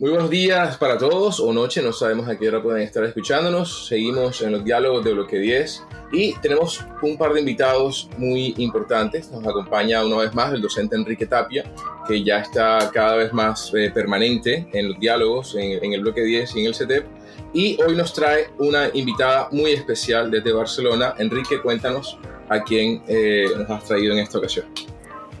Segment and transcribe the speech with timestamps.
[0.00, 3.86] Muy buenos días para todos o noche, no sabemos a qué hora pueden estar escuchándonos.
[3.86, 9.30] Seguimos en los diálogos de Bloque 10 y tenemos un par de invitados muy importantes.
[9.30, 11.70] Nos acompaña una vez más el docente Enrique Tapia,
[12.08, 16.56] que ya está cada vez más eh, permanente en los diálogos en, el Bloque 10
[16.56, 17.04] y en el CETEP.
[17.52, 21.14] Y hoy nos trae una invitada muy especial desde Barcelona.
[21.18, 22.16] Enrique, cuéntanos
[22.48, 24.64] a quién eh, nos has traído en esta ocasión.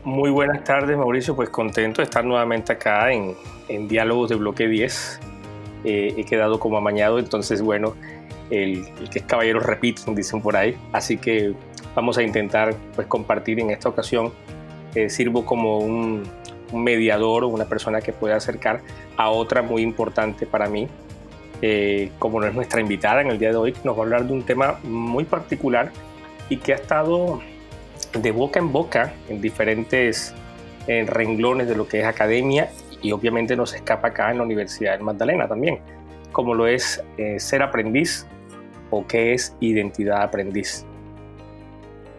[0.04, 1.36] Muy buenas tardes, Mauricio.
[1.36, 3.34] Pues contento de estar nuevamente acá en,
[3.68, 5.20] en Diálogos de Bloque 10.
[5.84, 7.94] Eh, he quedado como amañado, entonces, bueno,
[8.50, 10.74] el, que es caballero repite, dicen por ahí.
[10.92, 11.52] Así que
[11.94, 14.32] vamos a intentar pues, compartir en esta ocasión.
[14.94, 16.22] Eh, sirvo como un,
[16.72, 18.80] mediador o una persona que pueda acercar
[19.16, 20.86] a otra muy importante para mí,
[21.62, 24.24] eh, como no es nuestra invitada en el día de hoy, nos va a hablar
[24.24, 25.90] de un tema muy particular
[26.48, 27.40] y que ha estado
[28.12, 30.34] de boca en boca en diferentes
[31.06, 32.68] renglones de lo que es academia
[33.02, 35.78] y obviamente nos escapa acá en la Universidad de Magdalena también,
[36.32, 38.26] como lo es eh, ser aprendiz
[38.90, 40.84] o qué es identidad aprendiz.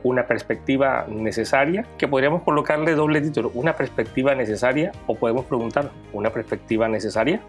[0.03, 6.31] Una perspectiva necesaria, que podríamos colocarle doble título, una perspectiva necesaria o podemos preguntar, una
[6.31, 7.39] perspectiva necesaria,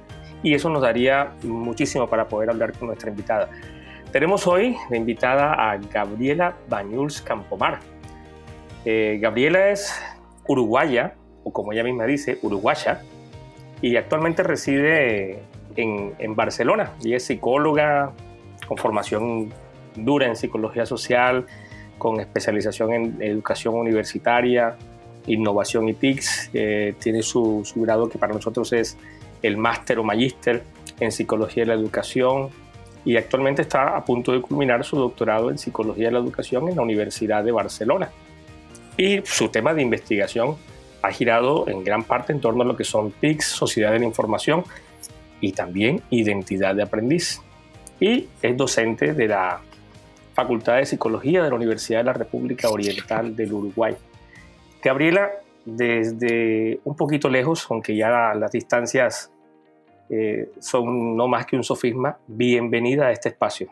[0.43, 3.49] y eso nos daría muchísimo para poder hablar con nuestra invitada.
[4.11, 7.79] Tenemos hoy de invitada a Gabriela Bañuls Campomar.
[8.85, 9.95] Eh, Gabriela es
[10.47, 13.03] uruguaya, o como ella misma dice, uruguaya,
[13.81, 15.41] y actualmente reside
[15.77, 18.13] en, Barcelona y es psicóloga
[18.67, 19.53] con formación
[19.97, 21.47] dura en psicología social,
[21.99, 24.77] con especialización en educación universitaria,
[25.27, 26.51] innovación y TICS.
[26.55, 28.97] Eh, tiene su, su, grado que para nosotros es
[29.43, 30.63] el máster o magíster
[31.01, 32.51] en psicología de la educación
[33.05, 36.77] y actualmente está a punto de culminar su doctorado en psicología de la educación en
[36.77, 38.11] la Universidad de Barcelona.
[38.97, 40.57] Y su tema de investigación
[41.03, 44.05] ha girado en gran parte en torno a lo que son TICs, Sociedad de la
[44.05, 44.65] Información
[45.41, 47.41] y también Identidad de Aprendiz.
[48.01, 49.61] Y es docente de la
[50.35, 53.95] Facultad de Psicología de la Universidad de la República Oriental del Uruguay.
[54.83, 55.31] Gabriela,
[55.65, 59.31] desde un poquito lejos, aunque ya las distancias
[60.11, 63.69] eh, son no más que un sofisma, bienvenida a este espacio.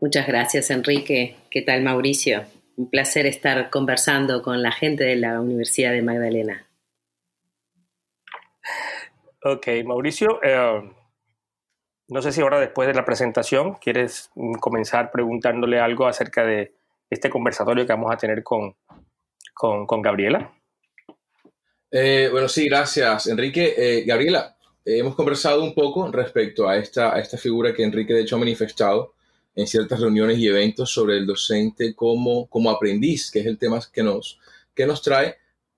[0.00, 1.36] Muchas gracias, Enrique.
[1.50, 2.42] ¿Qué tal, Mauricio?
[2.80, 6.66] Un placer estar conversando con la gente de la Universidad de Magdalena.
[9.44, 10.90] Ok, Mauricio, eh,
[12.08, 14.30] no sé si ahora después de la presentación quieres
[14.60, 16.74] comenzar preguntándole algo acerca de
[17.10, 18.74] este conversatorio que vamos a tener con,
[19.52, 20.50] con, Gabriela.
[21.90, 23.74] Eh, bueno, sí, gracias, Enrique.
[23.76, 28.22] Eh, Gabriela, hemos conversado un poco respecto a esta, a esta figura que Enrique de
[28.22, 29.16] hecho ha manifestado
[29.60, 33.80] en ciertas reuniones y eventos sobre el docente como, como aprendiz, que es el tema
[33.92, 34.38] que nos,
[34.74, 35.36] que nos trae,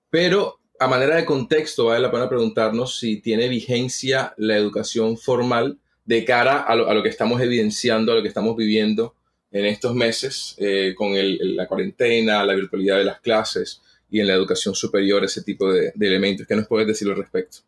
[0.09, 5.77] pero a manera de contexto vale la pena preguntarnos si tiene vigencia la educación formal
[6.05, 9.15] de cara a lo, a lo que estamos evidenciando, a lo que estamos viviendo
[9.51, 14.27] en estos meses eh, con el, la cuarentena, la virtualidad de las clases y en
[14.27, 16.47] la educación superior, ese tipo de, de elementos.
[16.47, 17.59] ¿Qué nos puedes decir al respecto?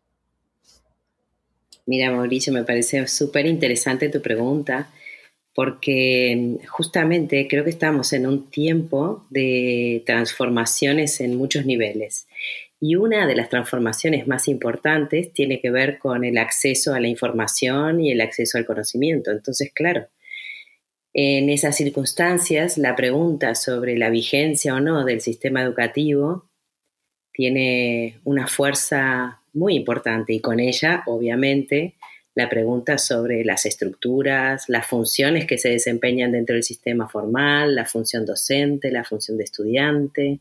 [1.86, 4.90] Mira, Mauricio, me parece súper interesante tu pregunta
[5.56, 12.28] porque mm, justamente creo que estamos en un tiempo de transformaciones en muchos niveles.
[12.78, 17.08] Y una de las transformaciones más importantes tiene que ver con el acceso a la
[17.08, 19.30] información y el acceso al conocimiento.
[19.30, 20.08] Entonces, claro,
[21.14, 26.50] en esas circunstancias, la pregunta sobre la vigencia o no del sistema educativo
[27.32, 31.94] tiene una fuerza muy importante y con ella, obviamente,
[32.36, 37.86] la pregunta sobre las estructuras, las funciones que se desempeñan dentro del sistema formal, la
[37.86, 40.40] función docente, la función de estudiante.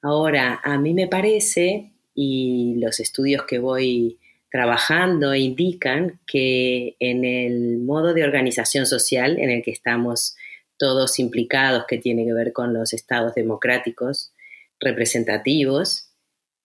[0.00, 7.78] Ahora, a mí me parece, y los estudios que voy trabajando indican que en el
[7.78, 10.36] modo de organización social en el que estamos
[10.78, 14.32] todos implicados, que tiene que ver con los estados democráticos
[14.78, 16.10] representativos,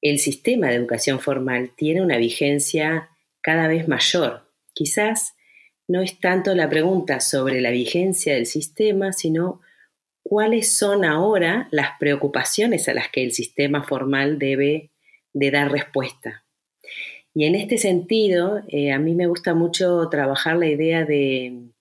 [0.04, 3.11] el sistema de educación formal tiene una vigencia
[3.42, 4.50] cada vez mayor.
[4.74, 5.36] Quizás
[5.88, 9.62] no es tanto la pregunta sobre la vigencia del sistema, sino
[10.24, 14.92] cuáles son ahora las preocupaciones a las que el sistema formal debe
[15.34, 16.46] de dar respuesta.
[17.34, 21.72] Y en este sentido, eh, a mí me gusta mucho trabajar la idea de,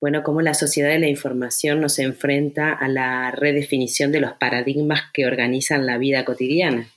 [0.00, 5.02] bueno, cómo la sociedad de la información nos enfrenta a la redefinición de los paradigmas
[5.12, 6.88] que organizan la vida cotidiana.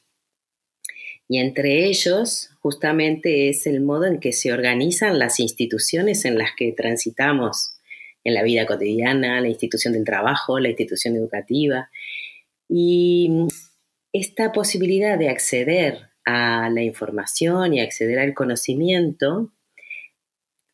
[1.28, 6.52] Y entre ellos, justamente, es el modo en que se organizan las instituciones en las
[6.58, 7.76] que transitamos
[8.24, 11.90] en la vida cotidiana, la institución del trabajo, la institución educativa.
[12.70, 13.30] Y
[14.14, 19.52] esta posibilidad de acceder a la información y acceder al conocimiento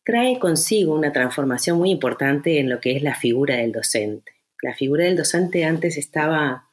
[0.04, 4.32] trae consigo una transformación muy importante en lo que es la figura del docente.
[4.62, 6.69] La figura del docente antes estaba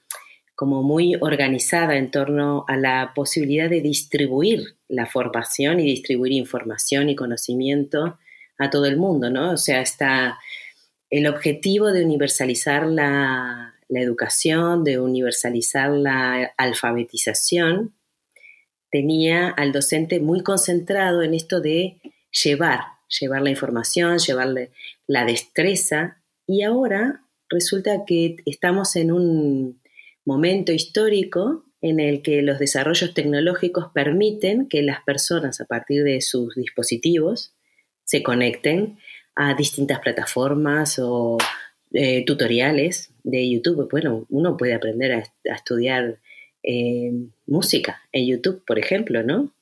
[0.57, 7.09] como muy organizada en torno a la posibilidad de distribuir la formación y distribuir información
[7.09, 8.17] y conocimiento
[8.57, 9.51] a todo el mundo, ¿no?
[9.51, 10.39] O sea, está
[11.11, 17.93] el objetivo de universalizar la, la educación, de universalizar la alfabetización,
[18.89, 22.01] tenía al docente muy concentrado en esto de
[22.31, 22.79] llevar,
[23.19, 24.71] llevar la información, llevarle
[25.05, 29.81] la destreza, y ahora resulta que estamos en un
[30.27, 36.19] momento histórico en el que los desarrollos tecnológicos permiten que las personas a partir de
[36.19, 37.53] sus dispositivos
[38.03, 38.97] se conecten
[39.35, 41.37] a distintas plataformas o
[41.93, 43.87] eh, tutoriales de YouTube.
[43.89, 45.23] Bueno, uno puede aprender a,
[45.55, 46.19] estudiar
[46.61, 47.13] eh,
[47.45, 49.53] música en YouTube, por ejemplo, ¿no?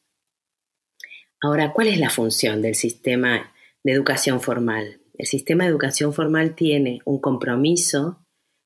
[1.42, 3.54] Ahora, ¿cuál es la función del sistema
[3.84, 5.00] de educación formal?
[5.14, 8.25] El sistema de educación formal tiene un compromiso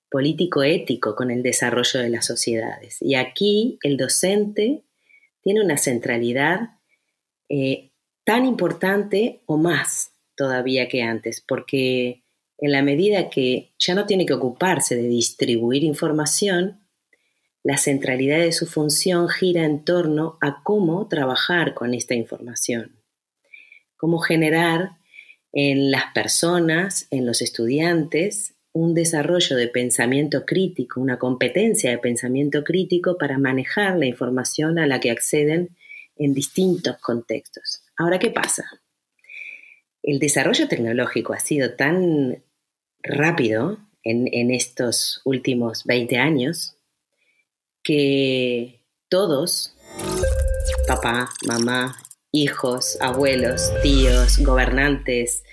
[0.10, 2.98] político-ético con el desarrollo de las sociedades.
[3.02, 4.84] Y aquí el docente
[5.42, 6.78] tiene una centralidad
[7.48, 7.92] eh,
[8.24, 12.24] tan importante o más todavía que antes, porque
[12.58, 16.80] en la medida que ya no tiene que ocuparse de distribuir información,
[17.64, 23.02] la centralidad de su función gira en torno a cómo trabajar con esta información,
[23.98, 24.92] cómo generar
[25.52, 32.64] en las personas, en los estudiantes, un desarrollo de pensamiento crítico, una competencia de pensamiento
[32.64, 35.76] crítico para manejar la información a la que acceden
[36.16, 37.82] en distintos contextos.
[37.98, 38.64] Ahora, ¿qué pasa?
[40.04, 42.44] El desarrollo tecnológico ha sido tan
[43.02, 46.76] rápido en, estos últimos 20 años
[47.84, 49.76] que todos,
[50.88, 51.96] papá, mamá,
[52.32, 55.44] hijos, abuelos, tíos, gobernantes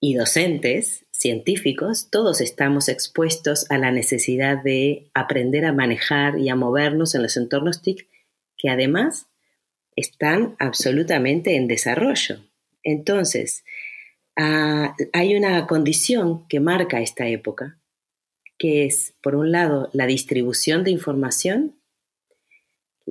[0.00, 6.56] y docentes, científicos, todos estamos expuestos a la necesidad de aprender a manejar y a
[6.56, 8.08] movernos en los entornos TIC
[8.58, 9.28] que además
[9.96, 12.40] están absolutamente en desarrollo.
[12.82, 13.64] Entonces,
[14.36, 17.78] Ah, hay una condición que marca esta época,
[18.58, 21.76] que es, por un lado, la distribución de información,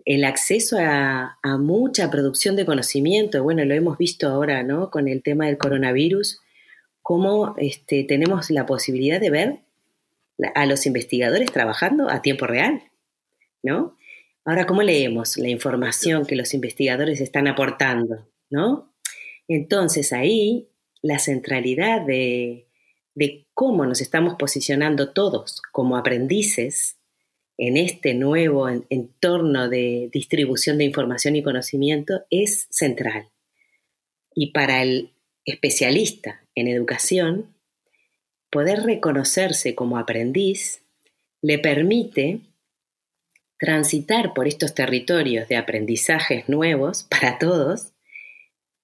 [0.05, 3.43] el acceso a, mucha producción de conocimiento.
[3.43, 4.89] Bueno, lo hemos visto ahora, ¿no?
[4.89, 6.39] Con el tema del coronavirus,
[7.01, 9.59] cómo este, tenemos la posibilidad de ver
[10.55, 12.83] a los investigadores trabajando a tiempo real,
[13.63, 13.95] ¿no?
[14.43, 18.91] Ahora, ¿cómo leemos la información que los investigadores están aportando, ¿no?
[19.47, 20.69] Entonces ahí
[21.01, 22.67] la centralidad de,
[23.53, 26.97] cómo nos estamos posicionando todos como aprendices
[27.57, 33.29] en este nuevo entorno de distribución de información y conocimiento es central.
[34.33, 35.11] Y para el
[35.45, 37.53] especialista en educación,
[38.49, 40.81] poder reconocerse como aprendiz
[41.41, 42.41] le permite
[43.57, 47.93] transitar por estos territorios de aprendizajes nuevos para todos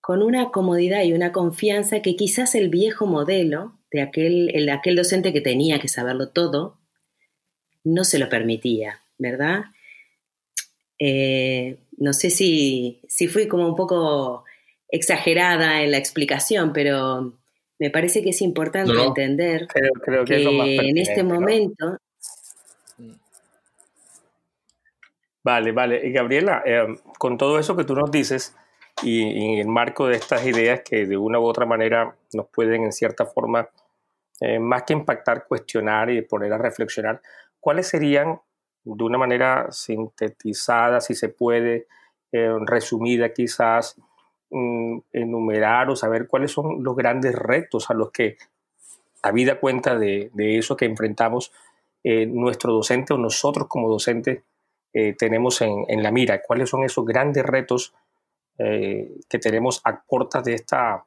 [0.02, 5.42] con una comodidad y una confianza que quizás el viejo modelo de aquel, docente que
[5.42, 6.78] tenía que saberlo todo
[7.84, 9.66] no se lo permitía, ¿verdad?
[11.00, 14.46] Eh, no sé si fui como un poco
[14.90, 17.34] exagerada en la explicación, pero
[17.80, 19.68] me parece que es importante entender
[20.26, 21.98] que, en este momento...
[25.44, 26.06] Vale, vale.
[26.06, 26.86] Y Gabriela, eh,
[27.18, 28.54] con todo eso que tú nos dices,
[29.02, 32.84] y, en el marco de estas ideas que de una u otra manera nos pueden
[32.84, 33.70] en cierta forma,
[34.42, 37.22] eh, más que impactar, cuestionar y poner a reflexionar,
[37.60, 38.42] ¿cuáles serían
[38.84, 41.88] de una manera sintetizada, si se puede,
[42.32, 43.96] eh, resumida quizás,
[44.50, 48.38] mm, enumerar o saber cuáles son los grandes retos a los que,
[49.24, 51.52] habida cuenta de, de eso que enfrentamos,
[52.04, 54.44] eh, nuestro docente o nosotros como docentes
[55.20, 56.42] tenemos en, en la mira?
[56.42, 57.94] ¿Cuáles son esos grandes retos?
[58.60, 61.06] Eh, que tenemos a cortas de esta,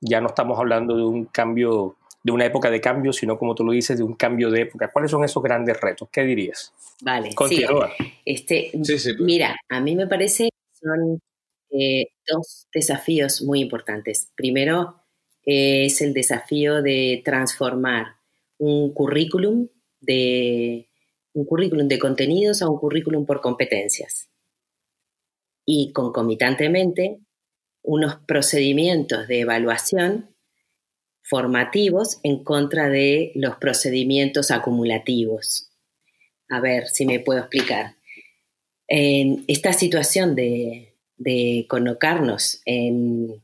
[0.00, 3.64] ya no estamos hablando de un cambio, de una época de cambio, sino como tú
[3.64, 4.90] lo dices, de un cambio de época.
[4.90, 6.08] ¿Cuáles son esos grandes retos?
[6.10, 6.72] ¿Qué dirías?
[7.02, 7.92] Vale, Continúa.
[8.24, 9.14] Este, pues.
[9.20, 11.20] Mira, a mí me parece que son
[11.70, 14.30] eh, dos desafíos muy importantes.
[14.36, 15.02] Primero
[15.44, 18.16] eh, es el desafío de transformar
[18.58, 19.68] un currículum
[20.00, 20.88] de
[21.32, 24.30] un currículum de contenidos a un currículum por competencias
[25.66, 27.18] y concomitantemente
[27.82, 30.34] unos procedimientos de evaluación
[31.22, 35.70] formativos en contra de los procedimientos acumulativos.
[36.48, 37.96] A ver si me puedo explicar.
[38.88, 40.95] en esta situación de,
[41.68, 43.42] colocarnos en,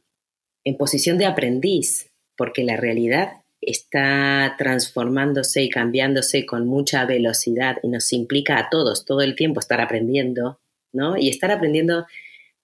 [0.64, 7.88] en posición de aprendiz, porque la realidad está transformándose y cambiándose con mucha velocidad y
[7.88, 10.60] nos implica a todos todo el tiempo estar aprendiendo,
[10.92, 11.16] ¿no?
[11.16, 12.06] Y estar aprendiendo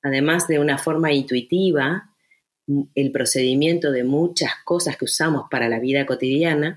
[0.03, 2.11] además de una forma intuitiva
[2.95, 6.77] el procedimiento de muchas cosas que usamos para la vida cotidiana,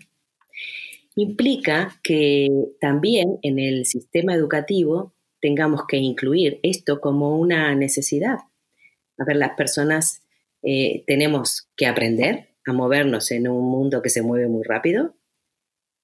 [1.15, 2.47] implica que
[2.79, 8.37] también en el sistema educativo tengamos que incluir esto como una necesidad.
[9.17, 10.21] A ver, las personas
[10.63, 15.15] eh, tenemos que aprender, a movernos en un mundo que se mueve muy rápido,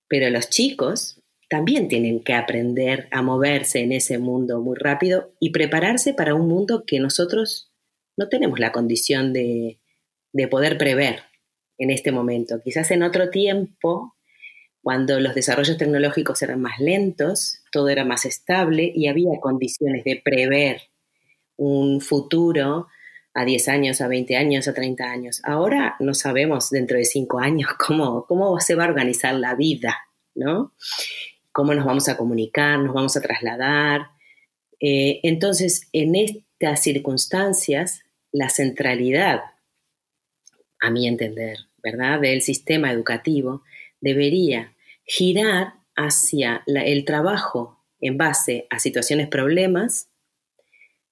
[0.07, 5.51] pero los chicos también tienen que aprender a moverse en ese mundo muy rápido y
[5.51, 7.71] prepararse para un mundo que nosotros
[8.17, 9.79] no tenemos la condición de,
[10.33, 11.21] de poder prever
[11.77, 12.59] en este momento.
[12.63, 14.16] Quizás en otro tiempo,
[14.87, 20.21] cuando los desarrollos tecnológicos eran más lentos, todo era más estable y había condiciones de
[20.23, 20.79] prever
[21.57, 22.87] un futuro
[23.33, 25.41] a 10 años, a 20 años, a 30 años.
[25.43, 29.97] Ahora no sabemos dentro de 5 años cómo, cómo se va a organizar la vida,
[30.35, 30.73] ¿no?
[31.51, 34.11] Cómo nos vamos a comunicar, nos vamos a trasladar.
[34.79, 39.41] Eh, entonces, en estas circunstancias, la centralidad,
[40.79, 43.63] a mi entender, ¿verdad?, del sistema educativo
[43.99, 44.71] debería
[45.07, 50.09] girar hacia el trabajo en base a situaciones problemas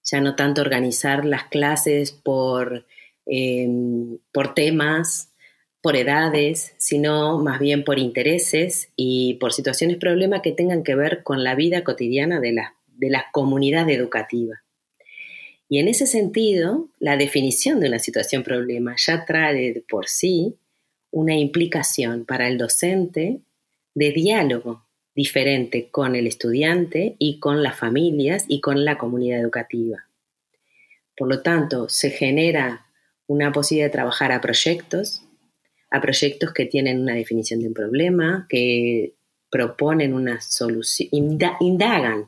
[0.06, 2.86] ya no tanto organizar las clases por,
[3.26, 5.34] em, por temas,
[5.82, 11.24] por edades, sino más bien por intereses y por situaciones problemas que tengan que ver
[11.24, 14.62] con la vida cotidiana de la, de la comunidad educativa.
[15.68, 20.56] Y en ese sentido, la definición de una situación problema ya trae por sí
[21.10, 23.42] una implicación para el docente
[23.96, 24.86] de diálogo
[25.16, 30.06] diferente con el estudiante y con las familias y con la comunidad educativa.
[31.18, 32.86] Por lo tanto, se genera
[33.26, 35.24] una posibilidad de trabajar a proyectos,
[35.90, 39.16] a proyectos que tienen una definición de un problema, que
[39.50, 42.26] proponen una solución, indagan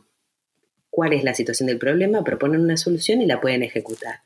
[0.90, 4.22] cuál es la situación del problema, proponen una solución y la pueden ejecutar.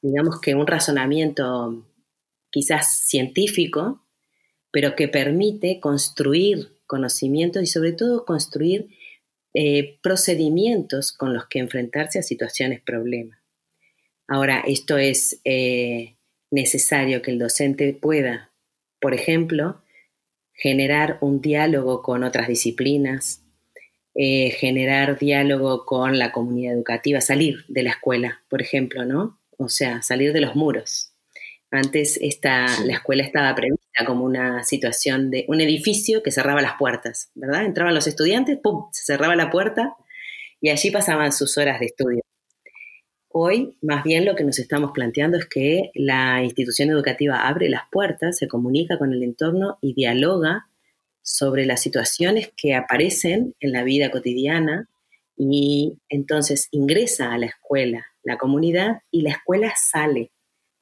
[0.00, 1.84] Digamos que un razonamiento
[2.50, 4.02] quizás científico,
[4.70, 8.88] pero que permite construir conocimientos y sobre todo construir
[9.54, 13.38] eh, procedimientos con los que enfrentarse a situaciones problemas.
[14.28, 16.16] Ahora, esto es eh,
[16.50, 18.52] necesario que el docente pueda,
[19.00, 19.82] por ejemplo,
[20.52, 23.42] generar un diálogo con otras disciplinas,
[24.14, 29.40] eh, generar diálogo con la comunidad educativa, salir de la escuela, por ejemplo, ¿no?
[29.56, 31.09] O sea, salir de los muros.
[31.70, 36.74] Antes esta, la escuela estaba prevista como una situación de un edificio que cerraba las
[36.78, 37.64] puertas, ¿verdad?
[37.64, 39.94] Entraban los estudiantes, ¡pum!, se cerraba la puerta
[40.60, 42.22] y allí pasaban sus horas de estudio.
[43.28, 47.82] Hoy, más bien, lo que nos estamos planteando es que la institución educativa abre las
[47.92, 50.66] puertas, se comunica con el entorno y dialoga
[51.22, 54.88] sobre las situaciones que aparecen en la vida cotidiana
[55.36, 60.30] y entonces ingresa a la escuela la comunidad y la escuela sale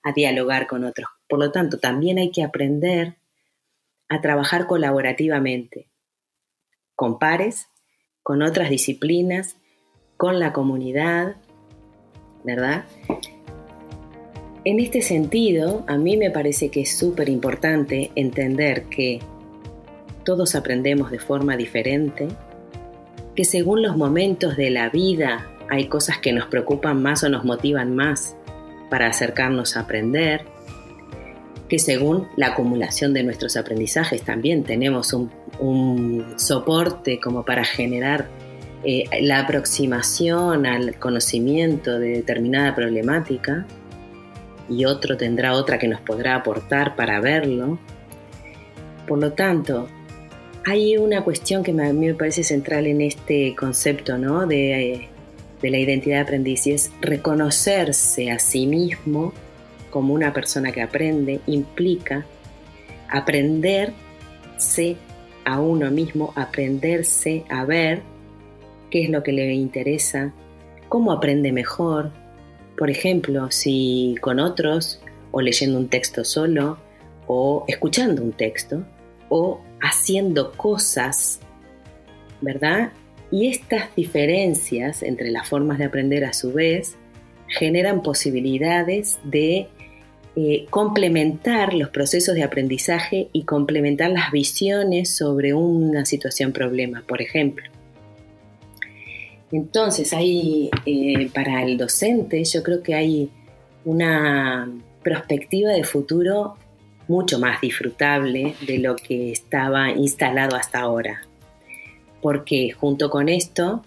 [0.03, 3.19] a dialogar con otros por lo tanto, también hay que aprender
[4.09, 5.91] a trabajar colaborativamente
[6.95, 7.69] con pares,
[8.23, 9.57] con otras disciplinas,
[10.17, 11.37] con la comunidad,
[12.43, 12.87] ¿verdad?
[14.65, 19.21] En este sentido, a mí me parece que es súper importante entender que
[20.25, 22.29] todos aprendemos de forma diferente,
[23.37, 27.45] que según los momentos de la vida hay cosas que nos preocupan más o nos
[27.45, 28.38] motivan más
[28.91, 30.45] para acercarnos a aprender,
[31.69, 35.31] que según la acumulación de nuestros aprendizajes también tenemos un,
[36.37, 38.29] soporte como para generar
[38.85, 43.67] eh, la aproximación al conocimiento de determinada problemática
[44.69, 47.79] y otro tendrá otra que nos podrá aportar para verlo.
[49.07, 49.89] Por lo tanto,
[50.65, 54.47] hay una cuestión que a mí me parece central en este concepto ¿no?
[54.47, 55.09] de,
[55.63, 59.33] de la identidad de aprendiz y es reconocerse a sí mismo
[59.91, 62.25] como una persona que aprende implica
[63.09, 64.97] aprenderse
[65.45, 68.03] a uno mismo, aprenderse a ver
[68.91, 70.33] qué es lo que le interesa,
[70.89, 72.11] cómo aprende mejor.
[72.77, 75.01] Por ejemplo, si con otros,
[75.31, 76.79] o leyendo un texto solo,
[77.27, 78.85] o escuchando un texto,
[79.29, 81.41] o haciendo cosas,
[82.41, 82.93] ¿verdad?
[83.31, 86.97] Y estas diferencias entre las formas de aprender a su vez
[87.49, 89.69] generan posibilidades de
[90.37, 97.03] eh, complementar los procesos de aprendizaje y complementar las visiones sobre una situación problema.
[97.07, 97.65] Por ejemplo,
[99.51, 103.31] Entonces, hay, eh, para el docente, yo creo que hay
[103.85, 104.71] una
[105.03, 106.57] perspectiva de futuro
[107.09, 111.28] mucho más disfrutable de lo que estaba instalado hasta ahora.
[112.21, 113.85] Porque junto con esto,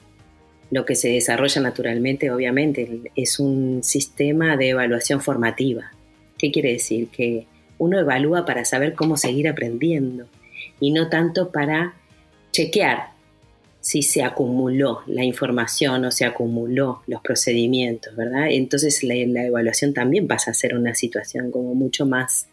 [0.69, 5.91] lo que se desarrolla naturalmente, obviamente, es un sistema de evaluación formativa.
[6.37, 7.09] ¿Qué quiere decir?
[7.09, 7.45] Que
[7.77, 10.27] uno evalúa para saber cómo seguir aprendiendo
[10.79, 11.95] y no tanto para
[12.51, 13.11] chequear
[13.81, 18.47] si se acumuló la información o se acumuló los procedimientos, ¿verdad?
[18.51, 22.47] Entonces la, la, evaluación también pasa a ser una situación como mucho más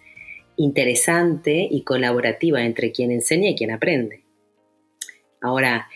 [0.56, 4.22] interesante y colaborativa entre quien enseña y quien aprende.
[5.40, 5.88] Ahora,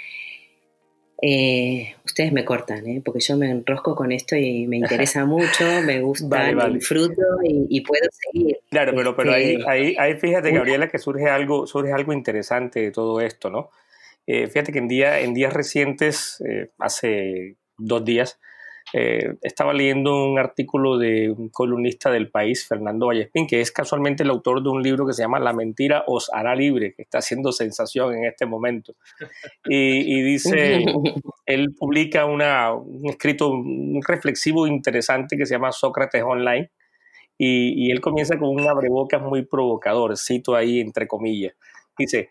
[1.21, 3.03] eh, ustedes me cortan, ¿eh?
[3.05, 8.09] porque yo me enrosco con esto y me interesa mucho, me gusta, disfruto y, puedo
[8.11, 8.59] seguir.
[8.71, 12.81] Claro, pero, pero ahí, este, ahí, ahí fíjate, Gabriela, que surge algo, surge algo interesante
[12.81, 13.71] de todo esto, ¿no?
[14.27, 16.43] Eh, fíjate que en, día, en días recientes,
[16.79, 18.41] hace dos días,
[18.95, 24.23] eh, estaba leyendo un artículo de un columnista del país, Fernando Vallespín, que es casualmente
[24.23, 27.19] el autor de un libro que se llama La mentira os hará libre, que está
[27.19, 28.95] haciendo sensación en este momento.
[29.65, 30.85] Y, dice,
[31.47, 36.71] él publica una, un escrito, un reflexivo interesante que se llama Sócrates Online,
[37.39, 41.55] y, y él comienza con un abrebocas muy provocador, cito ahí entre comillas.
[41.97, 42.31] Dice,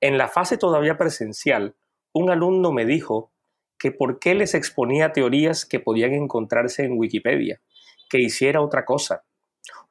[0.00, 1.76] en la fase todavía presencial,
[2.12, 3.30] un alumno me dijo
[3.80, 7.62] que por qué les exponía teorías que podían encontrarse en Wikipedia,
[8.10, 9.24] que hiciera otra cosa.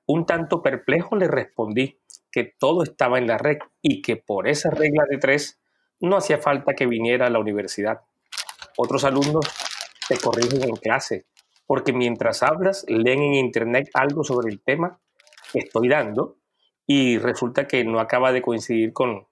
[0.06, 2.00] Un tanto perplejo le respondí
[2.32, 5.60] que todo estaba en la red y que por esa regla de tres
[6.00, 8.02] no hacía falta que viniera a la universidad.
[8.78, 9.46] Otros alumnos
[10.08, 11.26] te corrigen en clase,
[11.66, 15.00] porque mientras hablas leen en internet algo sobre el tema
[15.52, 16.38] que estoy dando
[16.86, 19.28] y resulta que no acaba de coincidir con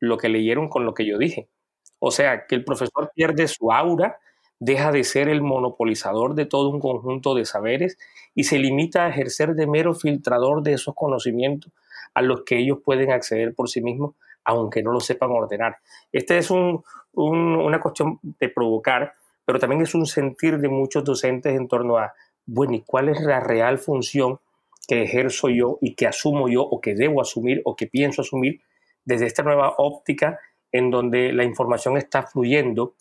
[0.00, 1.50] lo que leyeron con lo que yo dije.
[1.98, 4.18] O sea, que el profesor pierde su aura,
[4.60, 7.96] deja de ser el monopolizador de todo un conjunto de saberes
[8.34, 11.72] y se limita a ejercer de mero filtrador de esos conocimientos
[12.14, 15.76] a los que ellos pueden acceder por sí mismos, aunque no lo sepan ordenar.
[16.12, 21.68] Esta es una cuestión de provocar, pero también es un sentir de muchos docentes en
[21.68, 22.12] torno a,
[22.46, 24.40] bueno, ¿y cuál es la real función
[24.88, 28.62] que ejerzo yo y que asumo yo o que debo asumir o que pienso asumir
[29.04, 30.38] desde esta nueva óptica
[30.72, 32.94] en donde la información está fluyendo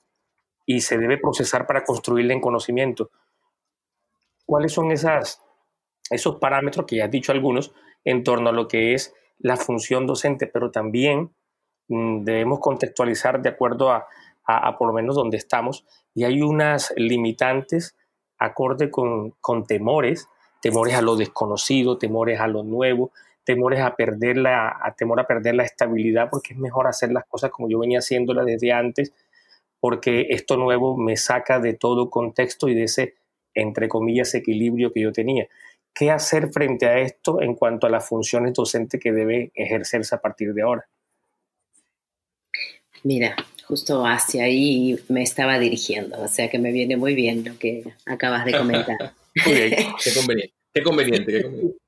[0.66, 3.10] y se debe procesar para construirla en conocimiento.
[4.46, 5.42] ¿Cuáles son esas,
[6.10, 10.06] esos parámetros que ya has dicho algunos en torno a lo que es la función
[10.06, 11.34] docente, pero también
[11.88, 14.08] mm, debemos contextualizar de acuerdo a,
[14.48, 17.96] a, por lo menos donde estamos y hay unas limitantes
[18.40, 20.30] acorde con, con temores,
[20.62, 23.12] temores a lo desconocido, temores a lo nuevo,
[23.48, 27.26] temores a perder la, a temor a perder la estabilidad, porque es mejor hacer las
[27.26, 29.14] cosas como yo venía haciéndolas desde antes,
[29.80, 33.16] porque esto nuevo me saca de todo contexto y de ese,
[33.54, 35.48] entre comillas, equilibrio que yo tenía.
[35.94, 40.20] ¿Qué hacer frente a esto en cuanto a las funciones docentes que debe ejercerse a
[40.20, 40.86] partir de ahora?
[43.04, 43.34] Mira,
[43.64, 47.94] justo hacia ahí me estaba dirigiendo, o sea que me viene muy bien lo que
[48.06, 49.14] acabas de comentar.
[49.34, 51.87] qué conveniente, qué conveniente, qué conveniente.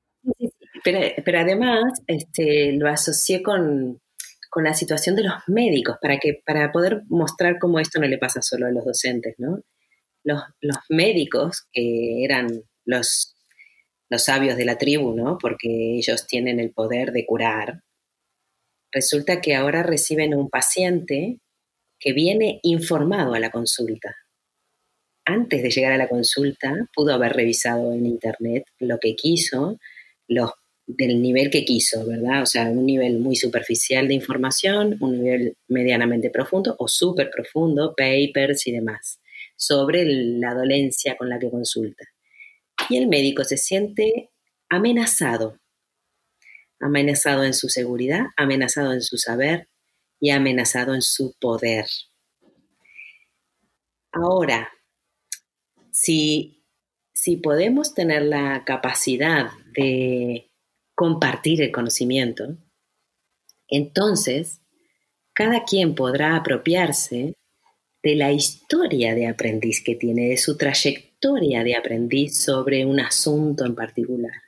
[0.84, 4.00] Pero, además este, lo asocié con,
[4.56, 8.42] la situación de los médicos, para, que, para poder mostrar cómo esto no le pasa
[8.42, 9.60] solo a los docentes, ¿no?
[10.24, 10.42] Los,
[10.88, 13.36] médicos, que eran los,
[14.08, 15.38] los sabios de la tribu, ¿no?
[15.38, 17.82] Porque ellos tienen el poder de curar,
[18.92, 21.38] resulta que ahora reciben un paciente
[21.98, 24.16] que viene informado a la consulta.
[25.24, 29.78] Antes de llegar a la consulta, pudo haber revisado en internet lo que quiso,
[30.26, 30.50] los
[30.96, 32.42] del nivel que quiso, ¿verdad?
[32.42, 37.94] O sea, un nivel muy superficial de información, un nivel medianamente profundo o súper profundo,
[37.96, 39.20] papers y demás,
[39.56, 42.04] sobre la dolencia con la que consulta.
[42.88, 44.30] Y el médico se siente
[44.68, 45.58] amenazado,
[46.80, 49.68] amenazado en su seguridad, amenazado en su saber
[50.18, 51.86] y amenazado en su poder.
[54.12, 54.72] Ahora,
[55.92, 56.64] si,
[57.12, 60.49] si podemos tener la capacidad de
[61.00, 62.58] compartir el conocimiento,
[63.68, 64.60] entonces
[65.32, 67.36] cada quien podrá apropiarse
[68.02, 73.64] de la historia de aprendiz que tiene, de su trayectoria de aprendiz sobre un asunto
[73.64, 74.42] en particular.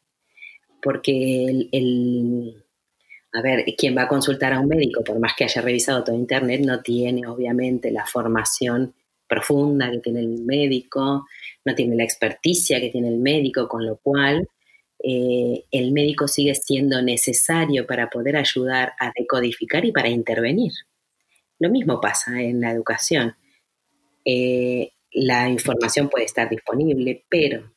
[0.83, 2.63] Porque el,
[3.33, 6.15] a ver, quien va a consultar a un médico, por más que haya revisado todo
[6.15, 8.95] Internet, no tiene obviamente la formación
[9.27, 11.25] profunda que tiene el médico,
[11.65, 14.47] no tiene la experticia que tiene el médico, con lo cual
[15.05, 20.73] eh, el médico sigue siendo necesario para poder ayudar a decodificar y para intervenir.
[21.59, 23.37] Lo mismo pasa en la educación.
[24.25, 27.73] Eh, la información puede estar disponible, pero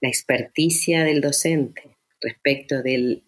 [0.00, 3.22] la experticia del docente respecto de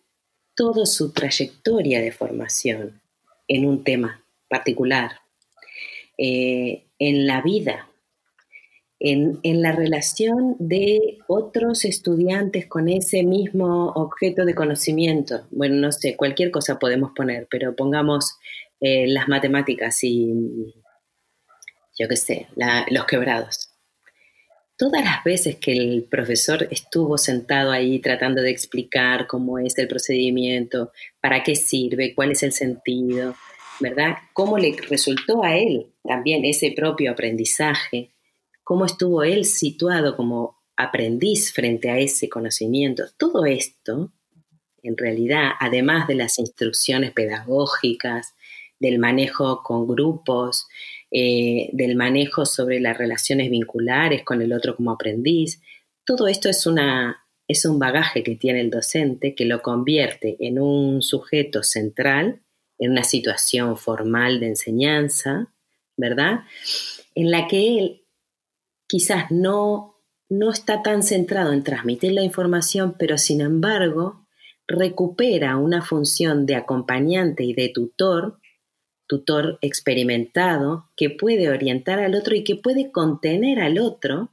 [0.54, 3.00] toda su trayectoria de formación
[3.46, 5.12] en un tema particular,
[6.18, 7.89] eh, en la vida,
[9.00, 15.46] en, la relación de otros estudiantes con ese mismo objeto de conocimiento.
[15.50, 18.36] Bueno, no sé, cualquier cosa podemos poner, pero pongamos
[18.80, 20.74] eh, las matemáticas y,
[21.98, 22.46] yo qué sé,
[22.90, 23.70] los quebrados.
[24.76, 29.88] Todas las veces que el profesor estuvo sentado ahí tratando de explicar cómo es el
[29.88, 33.34] procedimiento, para qué sirve, cuál es el sentido,
[33.78, 34.14] ¿verdad?
[34.32, 38.10] Cómo le resultó a él también ese propio aprendizaje,
[38.70, 43.02] cómo estuvo él situado como aprendiz frente a ese conocimiento.
[43.16, 44.12] Todo esto,
[44.84, 48.32] en realidad, además de las instrucciones pedagógicas,
[48.78, 50.68] del manejo con grupos,
[51.10, 55.60] eh, del manejo sobre las relaciones vinculares con el otro como aprendiz.
[56.04, 60.60] Todo esto es, una, es un bagaje que tiene el docente que lo convierte en
[60.60, 62.40] un sujeto central,
[62.78, 65.52] en una situación formal de enseñanza,
[65.96, 66.44] ¿verdad?
[67.16, 67.99] En la que él
[68.90, 69.94] quizás no,
[70.28, 74.26] no está tan centrado en transmitir la información, pero sin embargo
[74.66, 78.40] recupera una función de acompañante y de tutor
[79.10, 84.32] tutor experimentado que puede orientar al otro y que puede contener al otro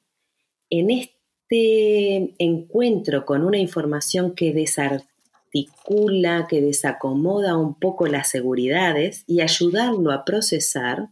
[0.70, 9.42] en este encuentro con una información que desarticula, que desacomoda un poco las seguridades y
[9.42, 11.10] ayudarlo a procesar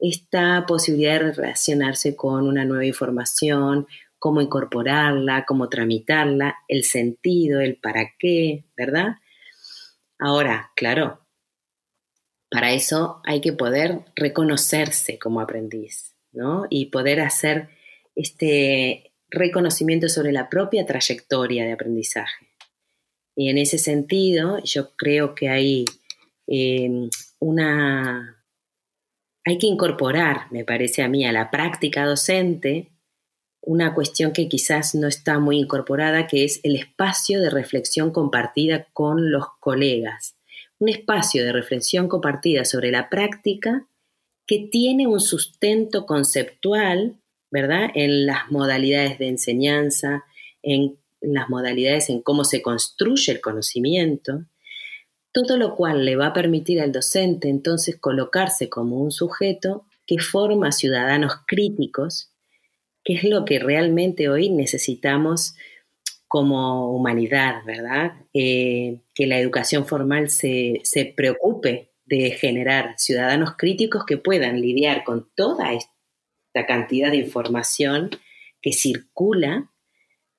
[0.00, 3.86] esta posibilidad de relacionarse con una nueva información,
[4.18, 9.16] cómo incorporarla, cómo tramitarla, el sentido, el para qué, ¿verdad?
[10.18, 11.26] Ahora, claro,
[12.50, 16.66] para eso hay que poder reconocerse como aprendiz, ¿no?
[16.68, 17.68] Y poder hacer
[18.14, 22.48] este reconocimiento sobre la propia trayectoria de aprendizaje.
[23.36, 25.86] Y en ese sentido, yo creo que hay
[26.46, 27.08] em,
[27.38, 28.39] una...
[29.44, 32.90] Hay que incorporar, me parece a mí, a la práctica docente
[33.62, 38.86] una cuestión que quizás no está muy incorporada, que es el espacio de reflexión compartida
[38.92, 40.34] con los colegas
[40.80, 43.86] un espacio de reflexión compartida sobre la práctica
[44.46, 47.90] que tiene un sustento conceptual, ¿verdad?
[47.94, 50.24] En las modalidades de enseñanza,
[50.62, 54.46] en las modalidades en cómo se construye el conocimiento,
[55.32, 60.18] todo lo cual le va a permitir al docente entonces colocarse como un sujeto que
[60.18, 62.32] forma ciudadanos críticos,
[63.04, 65.54] que es lo que realmente hoy necesitamos
[66.30, 68.12] como humanidad, ¿verdad?
[68.32, 70.80] Eh, que la educación formal se,
[71.16, 78.10] preocupe de generar ciudadanos críticos que puedan lidiar con toda esta cantidad de información
[78.62, 79.72] que circula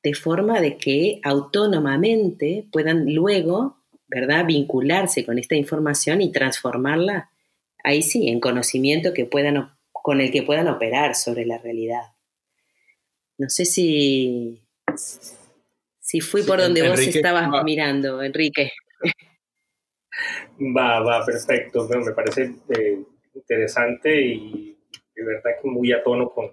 [0.01, 3.80] de forma de que autónomamente puedan luego,
[4.11, 7.31] ¿verdad?, vincularse con esta información y transformarla,
[7.83, 12.03] ahí sí, en conocimiento que puedan, con el que puedan operar sobre la realidad.
[13.37, 14.61] No sé si,
[15.99, 18.71] si fui por donde vos estabas mirando, Enrique.
[20.75, 21.87] Va, va, perfecto.
[21.87, 22.99] me parece eh,
[23.33, 24.77] interesante y
[25.15, 26.51] de verdad que muy a tono con,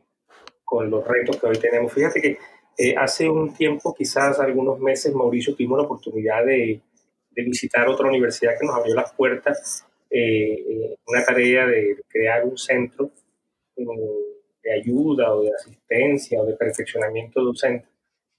[0.64, 1.92] con los retos que hoy tenemos.
[1.92, 2.38] Fíjate que
[2.78, 6.80] eh, hace un tiempo, quizás algunos meses, Mauricio, tuvimos la oportunidad de,
[7.38, 12.58] de visitar otra universidad que nos abrió las puertas, eh, una tarea de crear un
[12.58, 13.12] centro
[13.76, 17.86] de ayuda o de asistencia o de perfeccionamiento docente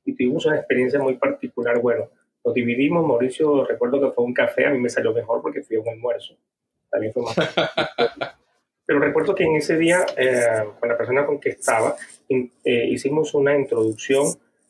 [0.04, 1.80] y tuvimos una experiencia muy particular.
[1.80, 2.10] Bueno,
[2.44, 5.78] nos dividimos, Mauricio, recuerdo que fue un café, a mí me salió mejor porque fui
[5.78, 6.36] a un almuerzo,
[6.90, 7.36] también fue más.
[8.86, 11.96] Pero recuerdo que en ese día, eh, con la persona con que estaba,
[12.28, 14.26] eh, hicimos una introducción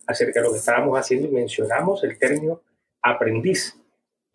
[0.05, 2.61] acerca de lo que estábamos haciendo y mencionamos el término
[3.01, 3.78] aprendiz.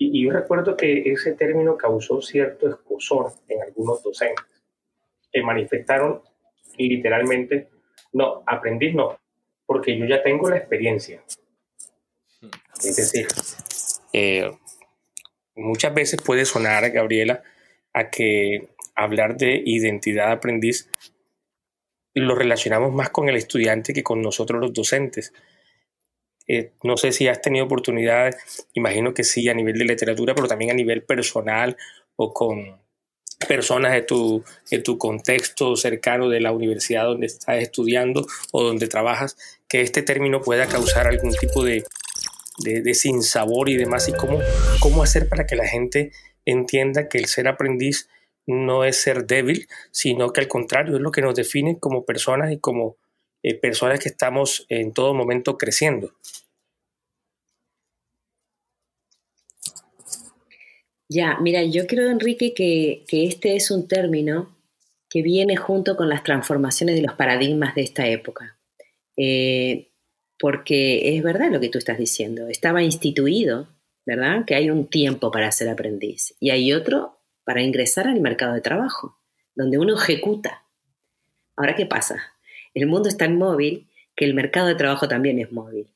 [0.05, 4.45] Y, y yo recuerdo que ese término causó cierto escosor en algunos docentes,
[5.33, 6.23] que manifestaron
[6.77, 7.69] literalmente,
[8.13, 9.19] no, aprendiz no,
[9.67, 11.23] porque yo ya tengo la experiencia.
[12.83, 13.27] Es decir,
[14.13, 14.51] eh,
[15.55, 17.43] muchas veces puede sonar, Gabriela,
[17.93, 20.91] a que hablar de identidad aprendiz
[22.15, 25.33] lo relacionamos más con el estudiante que con nosotros los docentes.
[26.47, 28.35] Eh, no sé si has tenido oportunidad,
[28.75, 31.77] imagino que sí, a nivel de literatura, pero también a nivel personal
[32.17, 32.79] o con
[33.49, 38.89] personas de tu, de tu contexto cercano de la universidad donde estás estudiando o donde
[38.89, 39.37] trabajas,
[39.69, 41.85] que este término pueda causar algún tipo de,
[42.59, 44.39] de, sinsabor y demás, y cómo,
[44.81, 46.13] cómo hacer para que la gente
[46.45, 48.09] entienda que el ser aprendiz
[48.47, 52.53] no es ser débil, sino que al contrario es lo que nos define como personas
[52.53, 52.97] y como
[53.45, 56.15] eh, personas que estamos en todo momento creciendo.
[61.11, 64.57] Ya, mira, yo creo, Enrique, que, este es un término
[65.11, 68.59] que viene junto con las transformaciones de los paradigmas de esta época.
[69.19, 69.93] Eh,
[70.39, 72.49] porque es verdad lo que tú estás diciendo.
[72.49, 73.69] Estaba instituido,
[74.07, 74.47] ¿verdad?
[74.47, 78.63] Que hay un tiempo para ser aprendiz y hay otro para ingresar al mercado de
[78.63, 79.19] trabajo,
[79.55, 80.65] donde uno ejecuta.
[81.57, 82.34] Ahora, ¿qué pasa?
[82.75, 85.89] El mundo es tan móvil que el mercado de trabajo también es móvil.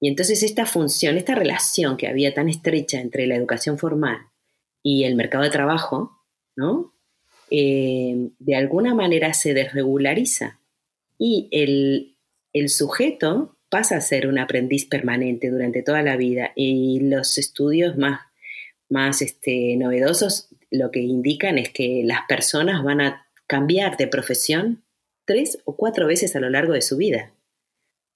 [0.00, 4.18] Y entonces esta función, esta relación que había tan estrecha entre la educación formal
[4.82, 6.18] y el mercado de trabajo,
[6.56, 6.92] ¿no?
[7.50, 10.58] Eh, de alguna manera se desregulariza
[11.18, 17.38] y el, sujeto pasa a ser un aprendiz permanente durante toda la vida y los
[17.38, 18.20] estudios más,
[18.88, 24.81] más este, novedosos lo que indican es que las personas van a cambiar de profesión
[25.24, 27.32] tres o cuatro veces a lo largo de su vida,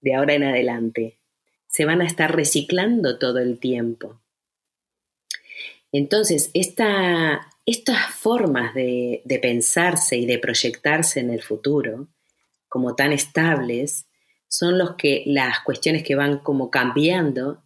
[0.01, 1.19] de ahora en adelante.
[1.67, 4.21] Se van a estar reciclando todo el tiempo.
[5.93, 12.09] Entonces, esta, estas formas de, de, pensarse y de proyectarse en el futuro
[12.69, 14.07] como tan estables
[14.49, 17.63] son que las cuestiones que van como cambiando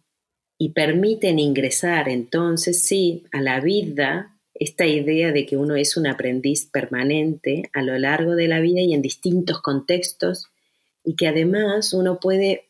[0.57, 6.05] y permiten ingresar entonces sí a la vida esta idea de que uno es un
[6.05, 10.51] aprendiz permanente a lo largo de la vida y en distintos contextos
[11.03, 12.65] y que además uno puede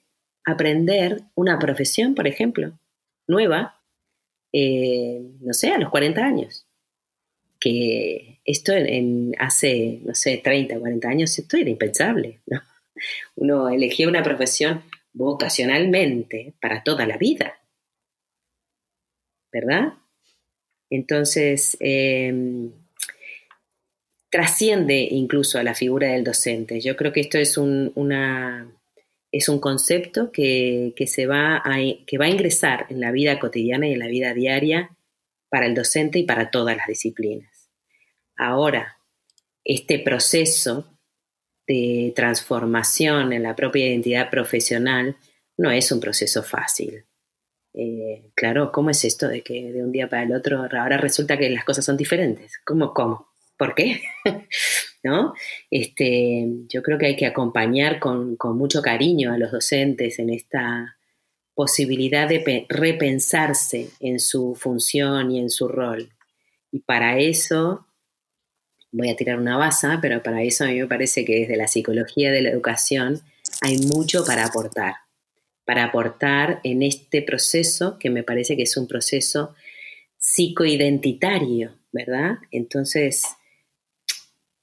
[0.46, 2.72] aprender una profesión, por ejemplo,
[3.28, 3.82] nueva,
[4.54, 6.66] eh, no sé, a los 40 años.
[7.60, 12.40] Que esto en, hace, no sé, 30, 40 años, esto era impensable.
[13.36, 17.60] Uno elegía una profesión vocacionalmente para toda la vida.
[19.52, 19.96] ¿Verdad?
[20.92, 22.72] Entonces, em,
[24.30, 26.80] trasciende incluso a la figura del docente.
[26.82, 27.94] Yo creo que esto es un,
[29.32, 33.88] es un concepto que, se va a, que va a ingresar en la vida cotidiana
[33.88, 34.96] y en la vida diaria
[35.50, 37.70] para el docente y para todas las disciplinas.
[38.38, 38.98] Ahora,
[39.64, 40.98] este proceso
[41.68, 45.16] de transformación en la propia identidad profesional
[45.58, 47.06] no es un proceso fácil.
[47.74, 51.38] Eh, claro, ¿cómo es esto de que de un día para el otro ahora resulta
[51.38, 52.60] que las cosas son diferentes?
[52.66, 52.94] ¿Cómo?
[52.94, 53.28] ¿Cómo?
[53.58, 54.02] ¿Por qué?
[55.04, 55.34] ¿No?
[55.70, 60.30] Este, yo creo que hay que acompañar con, con mucho cariño a los docentes en
[60.30, 60.98] esta
[61.54, 66.10] posibilidad de repensarse en su función y en su rol.
[66.72, 67.88] Y para eso
[68.92, 71.68] voy a tirar una baza, pero para eso a mí me parece que desde la
[71.68, 73.22] psicología de la educación
[73.62, 74.96] hay mucho para aportar,
[75.72, 79.56] para aportar en este proceso que me parece que es un proceso
[80.18, 82.40] psicoidentitario, ¿verdad?
[82.52, 83.24] Entonces,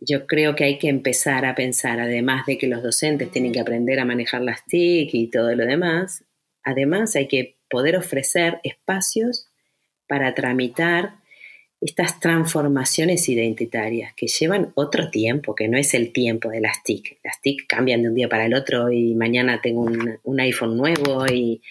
[0.00, 3.60] yo creo que hay que empezar a pensar, además de que los docentes tienen que
[3.60, 6.24] aprender a manejar las TIC y todo lo demás,
[6.62, 9.48] además hay que poder ofrecer espacios
[10.08, 11.14] para tramitar
[11.80, 17.18] estas transformaciones identitarias que llevan otro tiempo, que no es el tiempo de las TIC.
[17.22, 19.88] Las TIC cambian de un día para el otro y mañana tengo
[20.22, 21.62] un, iPhone nuevo, y,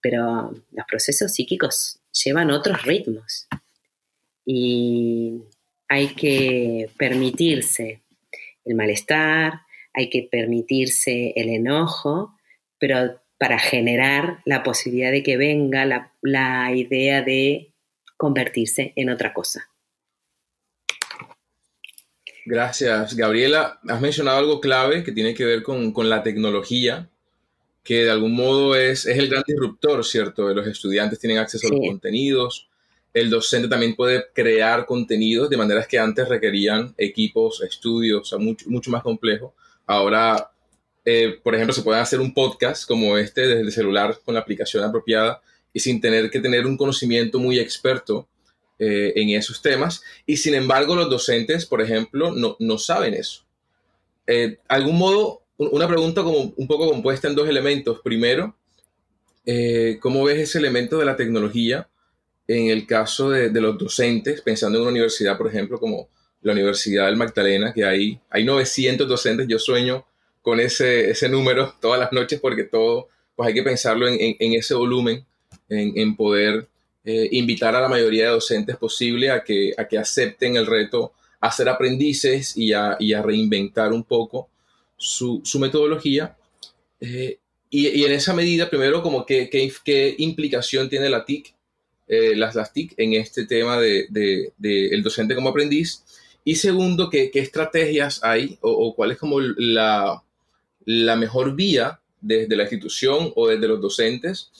[0.00, 3.46] pero los procesos psíquicos llevan otros ritmos.
[4.44, 5.42] Y
[5.88, 8.00] hay que permitirse
[8.64, 9.60] el malestar,
[9.94, 12.34] hay que permitirse el enojo,
[12.78, 17.71] pero para generar la posibilidad de que venga la, la idea de
[18.22, 19.68] convertirse en otra cosa.
[22.46, 23.80] Gracias, Gabriela.
[23.88, 27.10] Has mencionado algo clave que tiene que ver con, la tecnología,
[27.82, 30.54] que de algún modo es, es, el gran disruptor, ¿cierto?
[30.54, 32.68] Los estudiantes tienen acceso a los contenidos,
[33.12, 38.92] el docente también puede crear contenidos de maneras que antes requerían equipos, estudios, mucho, mucho
[38.92, 39.52] más complejo.
[39.84, 40.52] Ahora,
[41.04, 44.40] eh, por ejemplo, se puede hacer un podcast como este desde el celular con la
[44.40, 48.28] aplicación apropiada y sin tener que tener un conocimiento muy experto
[48.78, 50.02] eh, en esos temas.
[50.26, 53.44] Y sin embargo, los docentes, por ejemplo, no, no saben eso.
[54.26, 58.00] Eh, algún modo, una pregunta como un poco compuesta en dos elementos.
[58.02, 58.56] Primero,
[59.46, 61.88] eh, ¿cómo ves ese elemento de la tecnología
[62.48, 66.08] en el caso de, de, los docentes, pensando en una universidad, por ejemplo, como
[66.42, 70.04] la Universidad del Magdalena, que hay, hay 900 docentes, yo sueño
[70.42, 74.52] con ese, ese número todas las noches porque todo, pues hay que pensarlo en, en
[74.54, 75.24] ese volumen
[75.68, 76.68] en, poder
[77.04, 81.12] eh, invitar a la mayoría de docentes posible a que, a que acepten el reto
[81.40, 84.48] a ser aprendices y a, reinventar un poco
[84.96, 86.36] su, metodología.
[87.00, 87.38] Eh,
[87.68, 91.52] y, en esa medida, primero, como qué, qué, implicación tiene la TIC,
[92.06, 96.04] eh, las, las TIC en este tema del de, el docente como aprendiz.
[96.44, 100.22] Y segundo, ¿qué, estrategias hay o, cuál es como la,
[100.84, 104.50] la mejor vía desde la institución o desde los docentes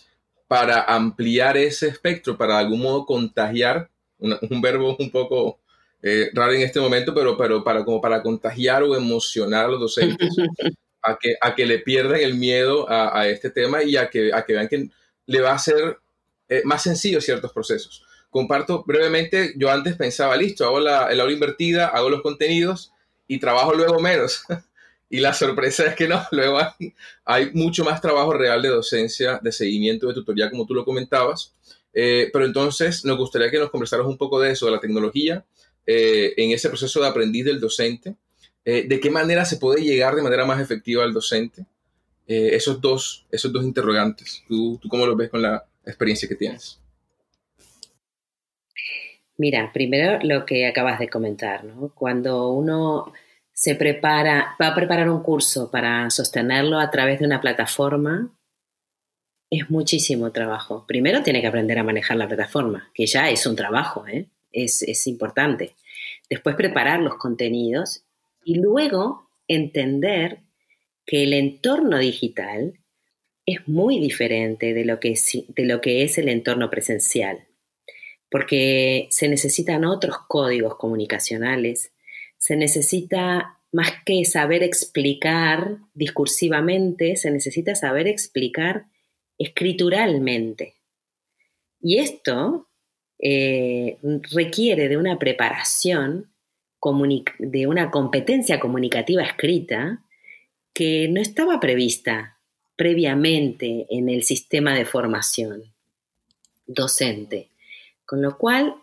[0.52, 3.88] para ampliar ese espectro, para de algún modo contagiar,
[4.18, 5.58] un verbo un poco
[6.02, 9.80] eh, raro en este momento, pero, pero para, como para contagiar o emocionar a los
[9.80, 10.28] docentes
[11.02, 14.30] a que, a que le pierdan el miedo a, a, este tema y a que,
[14.30, 14.90] a que vean que
[15.24, 15.96] le va a ser
[16.50, 18.04] eh, más sencillo ciertos procesos.
[18.28, 22.92] Comparto brevemente, yo antes pensaba, listo, hago la, el aula invertida, hago los contenidos
[23.26, 24.44] y trabajo luego menos.
[25.12, 26.94] y la sorpresa es que no, luego hay,
[27.26, 31.52] hay, mucho más trabajo real de docencia, de seguimiento, de tutoría, como tú lo comentabas.
[31.92, 35.44] Eh, pero entonces nos gustaría que nos conversaras un poco de eso, de la tecnología,
[35.86, 38.16] eh, en ese proceso de aprendiz del docente,
[38.64, 41.66] eh, de qué manera se puede llegar de manera más efectiva al docente.
[42.26, 46.36] Eh, esos, dos, esos dos interrogantes, ¿Tú, ¿tú cómo lo ves con la experiencia que
[46.36, 46.80] tienes?
[49.36, 51.92] Mira, primero lo que acabas de comentar, ¿no?
[51.94, 53.12] Cuando uno
[53.62, 58.36] se prepara, va a preparar un curso para sostenerlo a través de una plataforma,
[59.48, 60.84] es muchísimo trabajo.
[60.84, 64.26] Primero tiene que aprender a manejar la plataforma, que ya es un trabajo, ¿eh?
[64.50, 65.76] es, importante.
[66.28, 68.02] Después preparar los contenidos
[68.44, 70.40] y luego entender
[71.06, 72.80] que el entorno digital
[73.46, 77.46] es muy diferente de lo que es, de lo que es el entorno presencial,
[78.28, 81.92] porque se necesitan otros códigos comunicacionales,
[82.42, 88.86] se necesita más que saber explicar discursivamente, se necesita saber explicar
[89.38, 90.74] escrituralmente.
[91.80, 92.68] Y esto
[93.20, 93.96] eh,
[94.32, 96.32] requiere de una preparación,
[97.38, 100.04] de una competencia comunicativa escrita
[100.74, 102.40] que no estaba prevista
[102.74, 105.72] previamente en el sistema de formación
[106.66, 107.50] docente.
[108.04, 108.81] Con lo cual,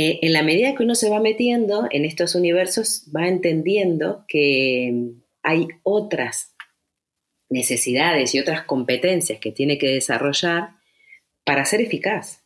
[0.00, 5.10] eh, en la medida que uno se va metiendo en estos universos, va entendiendo que
[5.42, 6.54] hay otras
[7.48, 10.76] necesidades y otras competencias que tiene que desarrollar
[11.42, 12.44] para ser eficaz.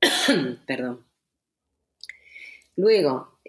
[0.66, 1.04] Perdón.
[2.76, 3.40] Luego,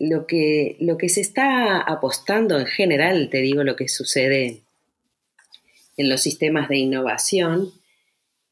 [0.00, 4.62] lo, que, lo que se está apostando en general, te digo lo que sucede
[5.96, 7.70] en los sistemas de innovación,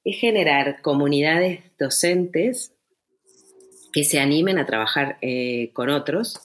[0.04, 2.77] es generar comunidades docentes
[3.92, 6.40] que se animen a trabajar eh, con otros,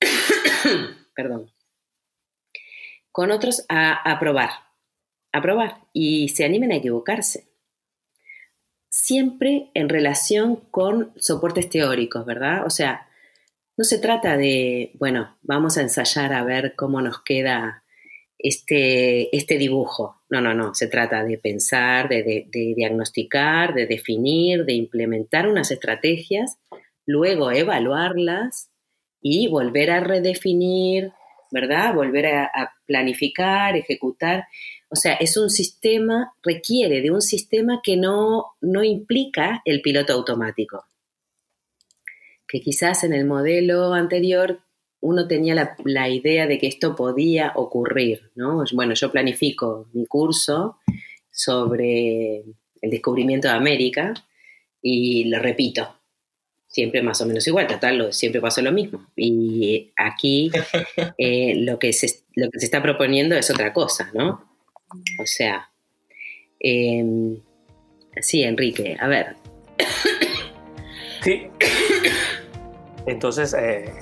[1.14, 1.50] perdón,
[3.10, 4.50] con otros a, a probar,
[5.32, 7.52] a probar y se animen a equivocarse
[8.92, 12.66] siempre en relación con soportes teóricos, ¿verdad?
[12.66, 13.08] O sea,
[13.76, 17.84] no se trata de, bueno, vamos a ensayar a ver cómo nos queda
[18.38, 20.21] este, este dibujo.
[20.32, 26.56] No, no, no, se trata de pensar, de, diagnosticar, de definir, de implementar unas estrategias,
[27.04, 28.70] luego evaluarlas
[29.20, 31.12] y volver a redefinir,
[31.50, 31.94] ¿verdad?
[31.94, 34.46] Volver a planificar, ejecutar.
[34.88, 40.14] O sea, es un sistema, requiere de un sistema que no, no implica el piloto
[40.14, 40.86] automático.
[42.48, 44.62] Que quizás en el modelo anterior
[45.02, 48.64] uno tenía la, idea de que esto podía ocurrir, ¿no?
[48.72, 50.78] Bueno, yo planifico mi curso
[51.30, 52.36] sobre
[52.80, 54.14] el descubrimiento de América
[54.80, 55.96] y lo repito,
[56.68, 59.08] siempre más o menos igual, total, siempre pasa lo mismo.
[59.16, 60.52] Y aquí
[61.18, 64.56] eh, lo, que se, lo que se está proponiendo es otra cosa, ¿no?
[65.18, 65.68] O sea,
[66.60, 67.40] em,
[68.20, 69.36] sí, Enrique, a ver.
[71.22, 71.48] Sí.
[73.06, 73.92] Entonces, eh,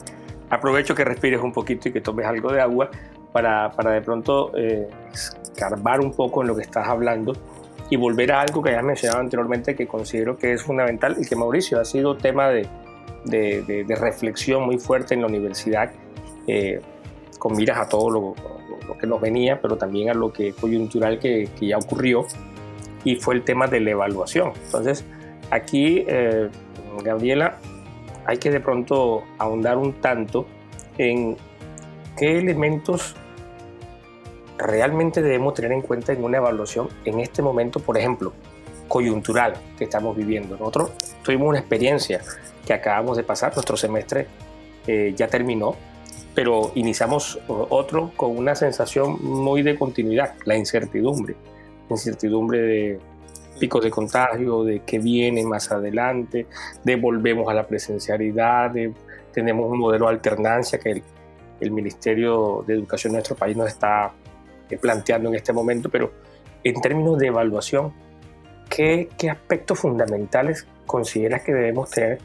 [0.50, 2.90] aprovecho que respires un poquito y que tomes algo de agua
[3.32, 7.32] para, de pronto eh, escarbar un poco en lo que estás hablando
[7.88, 11.34] y volver a algo que ya mencionado anteriormente que considero que es fundamental y que
[11.36, 12.68] Mauricio ha sido tema de,
[13.88, 15.92] reflexión muy fuerte en la universidad
[16.46, 16.80] eh,
[17.38, 18.34] con miras a todo lo,
[18.86, 22.26] lo que nos venía, pero también a lo que coyuntural que, que ya ocurrió,
[23.04, 24.52] y fue el tema de la evaluación.
[24.64, 25.04] Entonces,
[25.50, 26.48] aquí, eh,
[27.02, 27.58] Gabriela,
[28.26, 30.46] hay que de pronto ahondar un tanto
[30.98, 31.36] en
[32.16, 33.14] qué elementos
[34.58, 38.32] realmente debemos tener en cuenta en una evaluación en este momento, por ejemplo,
[38.88, 40.56] coyuntural que estamos viviendo.
[40.56, 40.92] Nosotros
[41.22, 42.20] tuvimos una experiencia
[42.66, 44.26] que acabamos de pasar, nuestro semestre
[44.86, 45.76] eh, ya terminó,
[46.34, 51.36] pero iniciamos otro con una sensación muy de continuidad, la incertidumbre,
[51.88, 53.00] incertidumbre de
[53.60, 56.46] picos de contagio, de qué viene más adelante,
[56.82, 58.92] de volvemos a la presencialidad, de,
[59.32, 61.02] tenemos un modelo de alternancia que el,
[61.60, 64.12] el Ministerio de Educación de nuestro país nos está
[64.68, 66.10] eh, planteando en este momento, pero
[66.64, 67.92] en términos de evaluación,
[68.68, 72.18] ¿qué, qué aspectos fundamentales consideras que debemos tener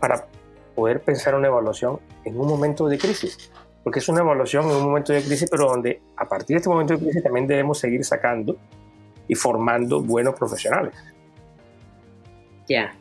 [0.00, 0.26] para
[0.74, 3.50] poder pensar una evaluación en un momento de crisis,
[3.82, 6.68] porque es una evaluación en un momento de crisis, pero donde a partir de este
[6.68, 8.56] momento de crisis también debemos seguir sacando
[9.28, 10.94] y formando buenos profesionales.
[12.68, 12.94] Ya.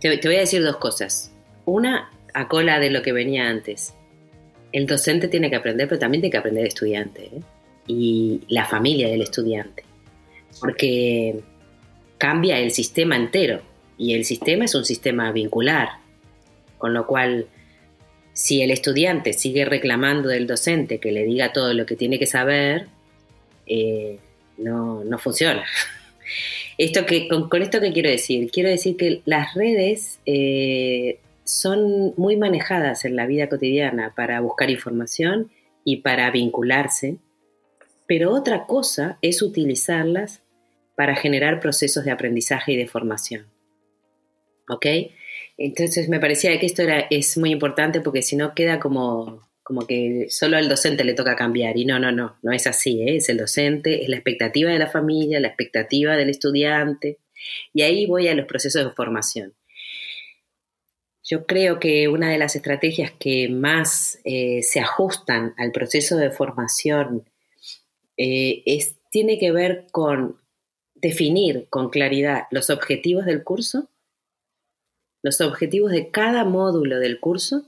[0.00, 1.32] Te, voy a decir dos cosas.
[1.64, 3.94] Una, a cola de lo que venía antes.
[4.72, 7.24] El docente tiene que aprender, pero también tiene que aprender el estudiante.
[7.24, 7.40] ¿eh?
[7.86, 9.84] Y la familia del estudiante.
[10.60, 11.40] Porque
[12.18, 13.62] cambia el sistema entero.
[13.98, 15.88] Y el sistema es un sistema vincular.
[16.78, 17.46] Con lo cual,
[18.32, 22.26] si el estudiante sigue reclamando del docente que le diga todo lo que tiene que
[22.26, 22.88] saber,
[23.66, 24.18] eh,
[24.58, 25.64] no, no, funciona.
[26.78, 32.36] Esto que, con, esto que quiero decir, quiero decir que las redes eh, son muy
[32.36, 35.50] manejadas en la vida cotidiana para buscar información
[35.84, 37.16] y para vincularse,
[38.06, 40.42] pero otra cosa es utilizarlas
[40.96, 43.46] para generar procesos de aprendizaje y de formación.
[44.68, 44.86] ¿Ok?
[45.58, 49.84] Entonces me parecía que esto era, es muy importante porque si no queda como, como
[49.86, 51.76] que solo al docente le toca cambiar.
[51.76, 53.02] Y no, no, no, no es así.
[53.02, 53.16] ¿eh?
[53.16, 57.18] Es el docente, es la expectativa de la familia, la expectativa del estudiante.
[57.72, 59.54] Y ahí voy a los procesos de formación.
[61.24, 66.30] Yo creo que una de las estrategias que más eh, se ajustan al proceso de
[66.30, 67.28] formación
[68.16, 70.40] eh, es, tiene que ver con
[70.94, 73.90] definir con claridad los objetivos del curso
[75.26, 77.66] los objetivos de cada módulo del curso,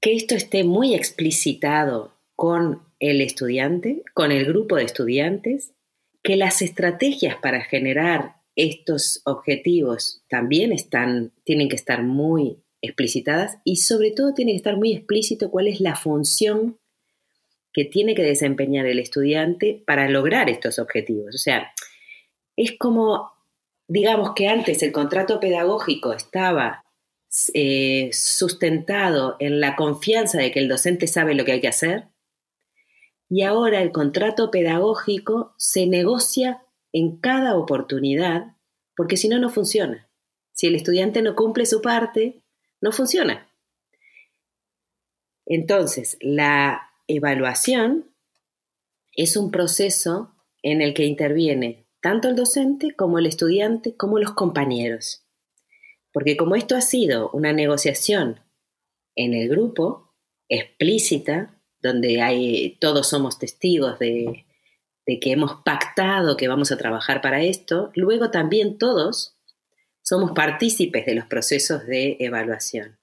[0.00, 5.72] que esto esté muy explicitado con el estudiante, con el grupo de estudiantes,
[6.22, 13.76] que las estrategias para generar estos objetivos también están, tienen que estar muy explicitadas y
[13.76, 16.78] sobre todo tiene que estar muy explícito cuál es la función
[17.72, 21.34] que tiene que desempeñar el estudiante para lograr estos objetivos.
[21.34, 21.72] O sea,
[22.56, 23.30] es como
[23.90, 26.84] digamos que antes el contrato pedagógico estaba
[27.54, 32.08] eh, sustentado en la confianza de que el docente sabe lo que hay que hacer,
[33.28, 38.56] y ahora el contrato pedagógico se negocia en cada oportunidad,
[38.96, 40.10] porque si no, no funciona.
[40.52, 42.42] Si el estudiante no cumple su parte,
[42.80, 43.48] no funciona.
[45.46, 48.12] Entonces, la evaluación
[49.12, 54.32] es un proceso en el que interviene tanto el docente como el estudiante como los
[54.32, 55.24] compañeros.
[56.12, 58.40] Porque como esto ha sido una negociación
[59.14, 60.14] en el grupo,
[60.48, 64.46] explícita, donde hay, todos somos testigos de,
[65.06, 69.36] de que hemos pactado que vamos a trabajar para esto, luego también todos
[70.02, 72.98] somos partícipes de los procesos de evaluación.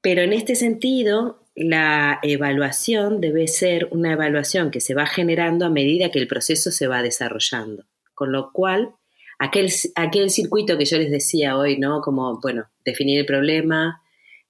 [0.00, 5.70] Pero en este sentido, la evaluación debe ser una evaluación que se va generando a
[5.70, 7.86] medida que el proceso se va desarrollando.
[8.14, 8.94] Con lo cual,
[9.38, 12.00] aquel, aquel circuito que yo les decía hoy, ¿no?
[12.00, 14.02] Como, bueno, definir el problema,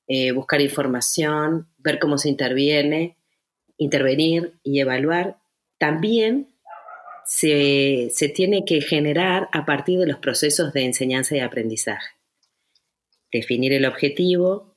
[0.06, 3.16] eh, buscar información, ver cómo se interviene,
[3.76, 5.38] intervenir y evaluar,
[5.78, 6.48] también
[7.24, 12.14] se, se tiene que generar a partir de los procesos de enseñanza y aprendizaje.
[13.32, 14.76] Definir el objetivo,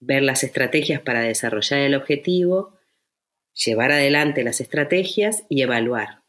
[0.00, 2.78] ver las estrategias para desarrollar el objetivo,
[3.52, 6.19] llevar adelante las estrategias y evaluar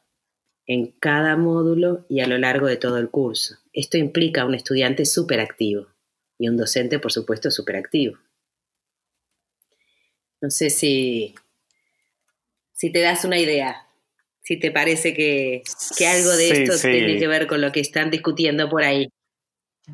[0.71, 3.55] en cada módulo y a lo largo de todo el curso.
[3.73, 5.87] Esto implica un estudiante súper activo
[6.37, 8.17] y un docente, por supuesto, súper activo.
[10.39, 11.35] No sé si,
[12.71, 13.85] si te das una idea,
[14.43, 15.61] si te parece que,
[16.09, 19.09] algo de esto tiene que ver con lo que están discutiendo por ahí.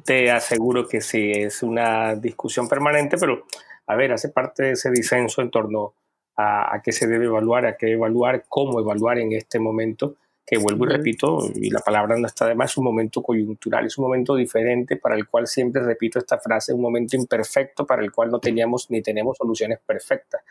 [0.06, 3.48] Te aseguro que sí, es una discusión permanente, pero
[3.88, 5.96] a ver, hace parte de ese disenso en torno
[6.36, 10.18] a, qué se debe evaluar, a qué evaluar, cómo evaluar en este momento,
[10.48, 13.86] que vuelvo y repito, y la palabra no está de más, es un momento coyuntural,
[13.86, 18.02] es un momento diferente para el cual siempre repito esta frase, un momento imperfecto para
[18.02, 20.42] el cual no teníamos ni tenemos soluciones perfectas,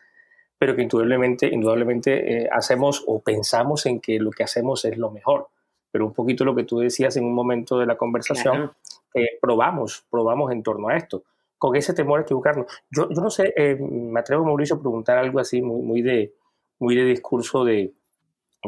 [0.59, 5.11] pero que indudablemente, indudablemente eh, hacemos o pensamos en que lo que hacemos es lo
[5.11, 5.49] mejor.
[5.91, 8.73] Pero un poquito lo que tú decías en un momento de la conversación,
[9.15, 11.25] eh, probamos, probamos en torno a esto
[11.57, 12.67] con ese temor a equivocarnos.
[12.91, 16.35] Yo, yo no sé, eh, me atrevo, Mauricio, a preguntar algo así muy, muy, de,
[16.79, 17.95] muy de discurso de,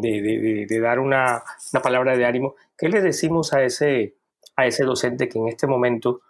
[0.01, 1.43] de, dar una,
[1.73, 2.55] una, palabra de ánimo.
[2.77, 4.15] ¿Qué le decimos a ese,
[4.57, 6.21] a ese docente que en este momento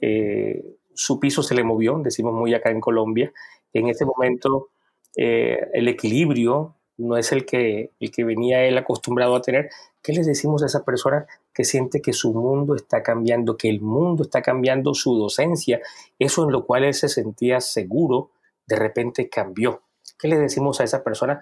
[0.00, 3.32] eh, su piso se le movió, decimos muy acá en Colombia,
[3.72, 4.70] en este momento
[5.16, 9.70] eh, el equilibrio no es el que, el que venía él acostumbrado a tener.
[10.02, 13.80] ¿Qué les decimos a esa persona que siente que su mundo está cambiando, que el
[13.80, 15.80] mundo está cambiando su docencia?
[16.18, 18.30] Eso en lo cual él se sentía seguro,
[18.66, 19.82] de repente cambió.
[20.18, 21.40] ¿Qué le decimos a esa persona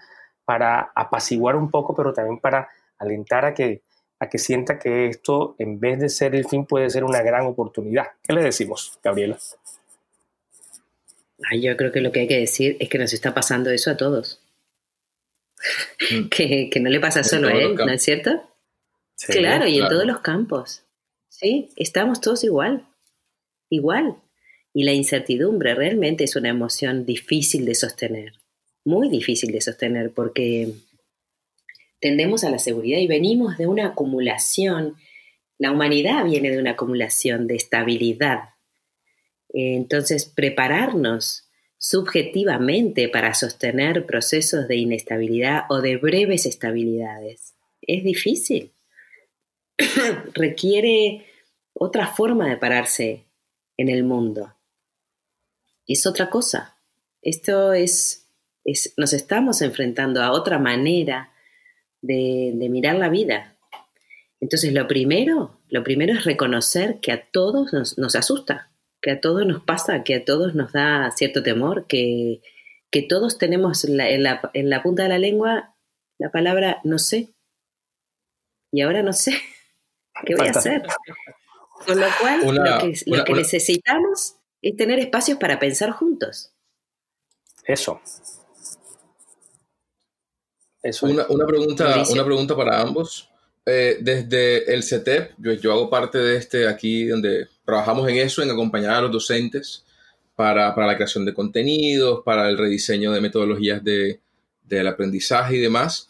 [0.49, 3.83] para apaciguar un poco, pero también para alentar a que,
[4.19, 7.45] a que sienta que esto, en vez de ser el fin, puede ser una gran
[7.45, 8.07] oportunidad?
[8.23, 9.37] ¿Qué le decimos, Gabriela?
[11.61, 13.99] yo creo que lo que hay que decir es que nos está pasando eso a
[13.99, 14.41] todos.
[16.11, 16.29] Mm.
[16.31, 18.43] que, no le pasa solo a él, ¿no es cierto?
[19.27, 20.83] claro, y en todos los campos.
[21.29, 22.89] Sí, estamos todos igual,
[23.69, 24.17] igual.
[24.73, 28.33] Y la incertidumbre realmente es una emoción difícil de sostener,
[28.89, 30.73] muy difícil de sostener, porque
[32.01, 34.97] tendemos a la seguridad y venimos de una acumulación,
[35.59, 38.51] la humanidad viene de una acumulación de estabilidad.
[39.51, 48.73] Entonces, prepararnos subjetivamente para sostener procesos de inestabilidad o de breves estabilidades es difícil.
[50.35, 51.27] Requiere
[51.73, 53.25] otra forma de pararse
[53.77, 54.55] en el mundo.
[55.87, 56.77] Es otra cosa.
[57.23, 58.28] Esto es,
[58.71, 61.33] es nos estamos enfrentando a otra manera
[62.03, 63.57] de, mirar la vida.
[64.41, 69.45] Entonces, lo primero, lo primero es reconocer que a todos nos, asusta, que a todos
[69.47, 72.41] nos pasa, que a todos nos da cierto temor, que,
[72.91, 75.75] que todos tenemos en, la, en la punta de la lengua
[76.19, 77.33] la palabra no sé.
[78.73, 79.33] Y ahora no sé.
[80.27, 80.83] ¿Qué voy a hacer?
[81.87, 82.41] Con lo cual,
[83.07, 86.53] lo que, necesitamos es tener espacios para pensar juntos.
[87.65, 88.01] Eso.
[90.83, 93.29] Eso una, pregunta, una pregunta para ambos.
[93.67, 98.51] Eh, desde el CETEP, yo, hago parte de este aquí donde trabajamos en eso, en
[98.51, 99.85] acompañar a los docentes
[100.35, 104.21] para, la creación de contenidos, para el rediseño de metodologías de,
[104.63, 106.09] del aprendizaje y demás.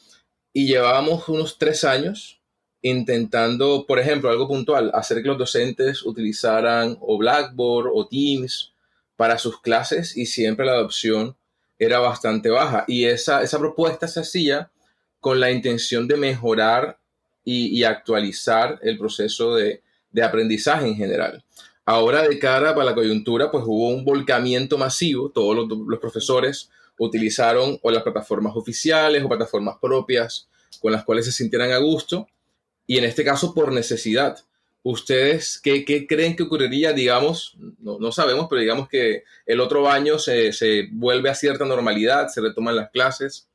[0.52, 2.40] Y llevábamos unos tres años
[2.82, 8.72] intentando, por ejemplo, algo puntual, hacer que los docentes utilizaran o Blackboard o Teams
[9.16, 11.36] para sus clases y siempre la adopción
[11.78, 12.84] era bastante baja.
[12.86, 14.70] Y esa, esa propuesta se hacía
[15.20, 16.98] con la intención de mejorar
[17.44, 19.82] y, actualizar el proceso de,
[20.22, 21.42] aprendizaje en general.
[21.84, 25.30] Ahora, de cara para la coyuntura, pues hubo un volcamiento masivo.
[25.30, 26.68] Todos los, los profesores
[26.98, 30.48] utilizaron o las plataformas oficiales o plataformas propias
[30.80, 32.26] con las cuales se sintieran a gusto
[32.86, 34.38] y en este caso por necesidad.
[34.82, 40.88] ¿Ustedes qué, creen que ocurriría, digamos, no, sabemos, pero digamos que el otro año se,
[40.92, 43.48] vuelve a cierta normalidad, se retoman las clases?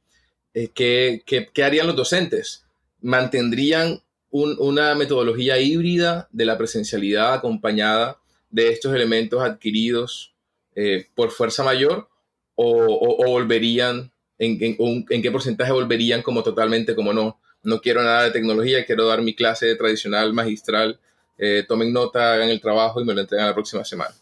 [0.53, 2.65] Eh, ¿qué, harían los docentes?
[3.01, 8.19] ¿Mantendrían una metodología híbrida de la presencialidad acompañada
[8.49, 10.33] de estos elementos adquiridos
[10.75, 12.09] eh, por fuerza mayor?
[12.55, 17.39] ¿O, volverían, en, en, qué porcentaje volverían como totalmente como no?
[17.63, 20.99] no quiero nada de tecnología, quiero dar mi clase tradicional, magistral,
[21.37, 24.13] eh, tomen nota, hagan el trabajo y me lo entregan la próxima semana.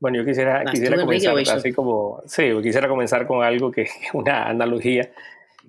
[0.00, 4.44] Bueno, yo quisiera, quisiera comenzar así como, sí, quisiera comenzar con algo que es una
[4.44, 5.10] analogía.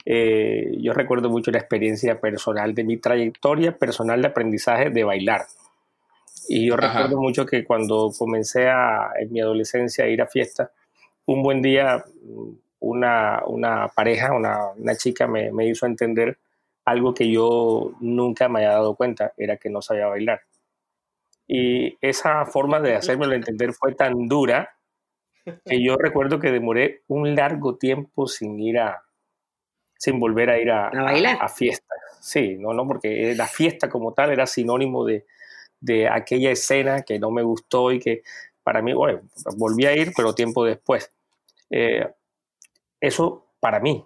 [0.05, 5.45] Eh, yo recuerdo mucho la experiencia personal de mi trayectoria personal de aprendizaje de bailar.
[6.47, 10.69] Y yo recuerdo mucho que cuando comencé a, en mi adolescencia a ir a fiestas,
[11.25, 12.03] un buen día
[12.79, 16.37] una, una pareja, una, una chica me, me, hizo entender
[16.85, 20.41] algo que yo nunca me había dado cuenta, era que no sabía bailar.
[21.47, 24.77] Y esa forma de hacérmelo entender fue tan dura
[25.43, 29.03] que yo recuerdo que demoré un largo tiempo sin ir a,
[29.97, 31.37] sin volver a ir a, ¿A bailar.
[31.41, 31.99] A, fiestas.
[32.19, 35.25] Sí, no, no, porque la fiesta como tal era sinónimo de,
[35.79, 38.23] de aquella escena que no me gustó y que
[38.63, 39.21] para mí, bueno,
[39.57, 41.11] volví a ir, pero tiempo después.
[41.69, 42.11] Eh,
[42.99, 44.03] eso para mí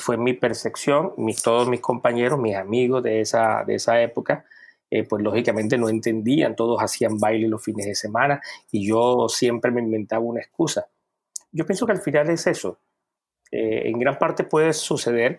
[0.00, 4.44] fue mi percepción, todos mis compañeros, mis amigos de esa, de esa época,
[4.90, 8.42] eh, pues lógicamente no entendían, todos hacían baile los fines de semana
[8.72, 10.88] y yo siempre me inventaba una excusa.
[11.52, 12.78] Yo pienso que al final es eso.
[13.52, 15.38] Eh, en gran parte puede suceder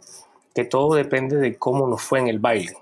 [0.55, 2.77] que todo depende de cómo nos fue en el baile,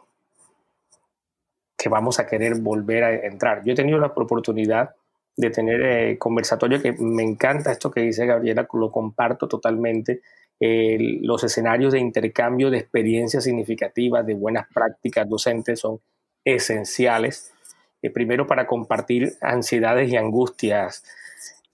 [1.78, 3.64] que vamos a querer volver a entrar.
[3.64, 4.96] Yo he tenido la oportunidad
[5.40, 10.22] de tener eh, conversatorio, que me encanta esto que dice Gabriela, lo comparto totalmente.
[10.60, 16.02] los escenarios de intercambio de experiencias significativas, de buenas prácticas docentes son
[16.44, 17.54] esenciales.
[18.02, 21.04] Eh, primero para compartir ansiedades y angustias,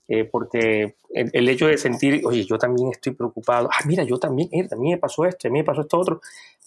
[0.08, 4.50] eh, porque el, hecho de sentir, oye, yo también estoy preocupado, ah, mira, yo también,
[4.52, 6.22] eh, también me pasó esto, a mí me pasó esto otro,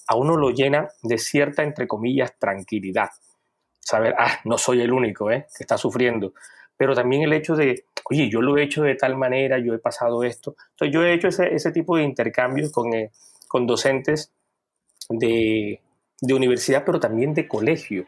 [0.07, 3.11] a uno lo llena de cierta, entre comillas, tranquilidad.
[3.81, 6.33] Saber, ah, no soy el único que está sufriendo
[6.79, 9.79] pero también el hecho de, oye, yo lo he hecho de tal manera, yo he
[9.81, 10.55] pasado esto.
[10.71, 13.11] Entonces yo he hecho ese, ese tipo de intercambios con, eh,
[13.49, 14.33] con docentes
[15.11, 15.83] de,
[16.21, 18.07] de, universidad, pero también de colegio,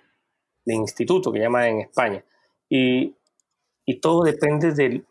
[0.64, 2.24] de instituto, que llaman en España.
[2.68, 3.16] Y,
[3.84, 5.02] y todo depende de,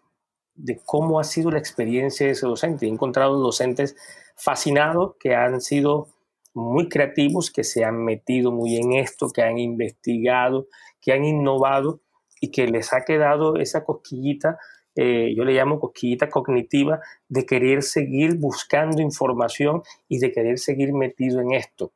[0.56, 2.86] de cómo ha sido la experiencia de ese docente.
[2.86, 3.98] He encontrado docentes
[4.38, 6.08] fascinados que han sido
[6.54, 10.68] muy creativos, que se han metido muy en esto, que han investigado,
[11.02, 12.00] que han innovado
[12.42, 14.58] y que les ha quedado esa cosquillita,
[14.96, 20.94] eh, yo le llamo cosquillita cognitiva, de querer seguir buscando información y de querer seguir
[20.94, 21.94] metido en esto.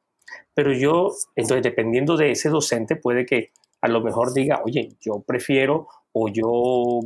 [0.53, 5.21] Pero yo, entonces, dependiendo de ese docente, puede que a lo mejor diga, oye, yo
[5.21, 6.47] prefiero o yo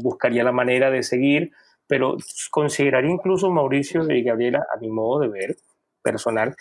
[0.02, 1.52] buscaría la manera de seguir,
[1.88, 2.18] pero
[2.52, 5.56] consideraría incluso Mauricio y Gabriela, a mi modo de ver
[6.04, 6.56] personal,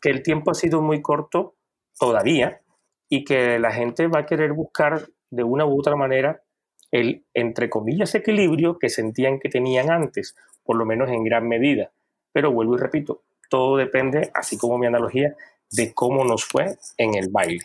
[0.00, 1.54] que el tiempo ha sido muy corto
[1.98, 2.60] todavía
[3.08, 6.42] y que la gente va a querer buscar de una u otra manera
[6.90, 11.90] el, entre comillas, equilibrio que sentían que tenían antes, por lo menos en gran medida.
[12.32, 15.34] Pero vuelvo y repito, todo depende, así como mi analogía,
[15.70, 17.62] de cómo nos fue en el baile.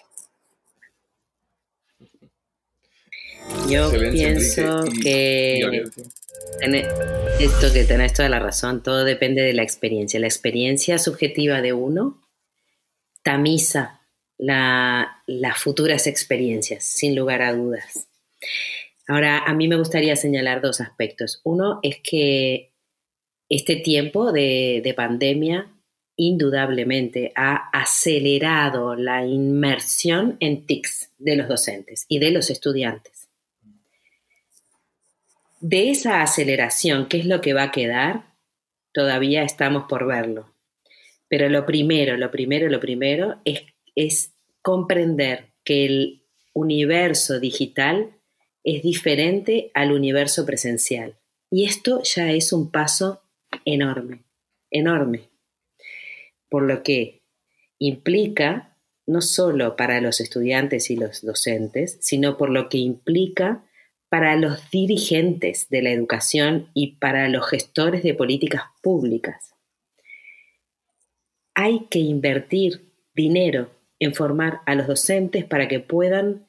[3.69, 5.59] Yo pienso que
[7.39, 10.21] esto que tenés toda la razón, todo depende de la experiencia.
[10.21, 12.21] La experiencia subjetiva de uno
[13.23, 13.96] tamiza
[14.37, 18.07] las futuras experiencias, sin lugar a dudas.
[19.07, 21.41] Ahora, a mí me gustaría señalar dos aspectos.
[21.43, 22.73] Uno es que
[23.49, 25.71] este tiempo de, de pandemia
[26.17, 33.29] indudablemente ha acelerado la inmersión en TICs de los docentes y de los estudiantes.
[35.61, 38.25] De esa aceleración, ¿qué es lo que va a quedar?
[38.93, 40.53] Todavía estamos por verlo.
[41.29, 43.61] Pero lo primero, lo primero, lo primero es,
[43.97, 44.31] es
[44.61, 46.23] comprender que el
[46.53, 48.15] universo digital
[48.63, 51.17] es diferente al universo presencial.
[51.49, 53.23] Y esto ya es un paso
[53.65, 54.23] enorme,
[54.69, 55.29] enorme.
[56.47, 57.23] Por lo que
[57.79, 58.77] implica,
[59.07, 63.65] no solo para los estudiantes y los docentes, sino por lo que implica
[64.09, 69.55] para los dirigentes de la educación y para los gestores de políticas públicas.
[71.55, 76.47] Hay que invertir dinero en formar a los docentes para que puedan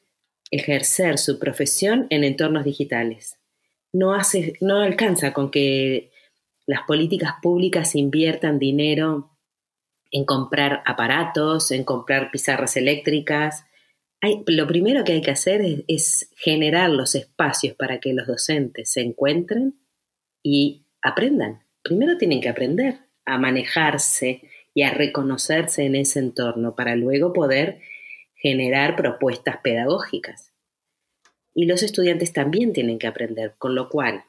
[0.51, 3.39] ejercer su profesión en entornos digitales.
[3.93, 6.11] No, hace, no alcanza con que
[6.67, 9.31] las políticas públicas inviertan dinero
[10.11, 13.65] en comprar aparatos, en comprar pizarras eléctricas.
[14.47, 18.91] lo primero que hay que hacer es, es generar los espacios para que los docentes
[18.91, 19.79] se encuentren
[20.43, 21.65] y aprendan.
[21.83, 24.43] Primero tienen que aprender a manejarse
[24.75, 27.81] y a reconocerse en ese entorno para luego poder
[28.35, 30.53] generar propuestas pedagógicas.
[31.55, 34.25] Y los estudiantes también tienen que aprender, con lo cual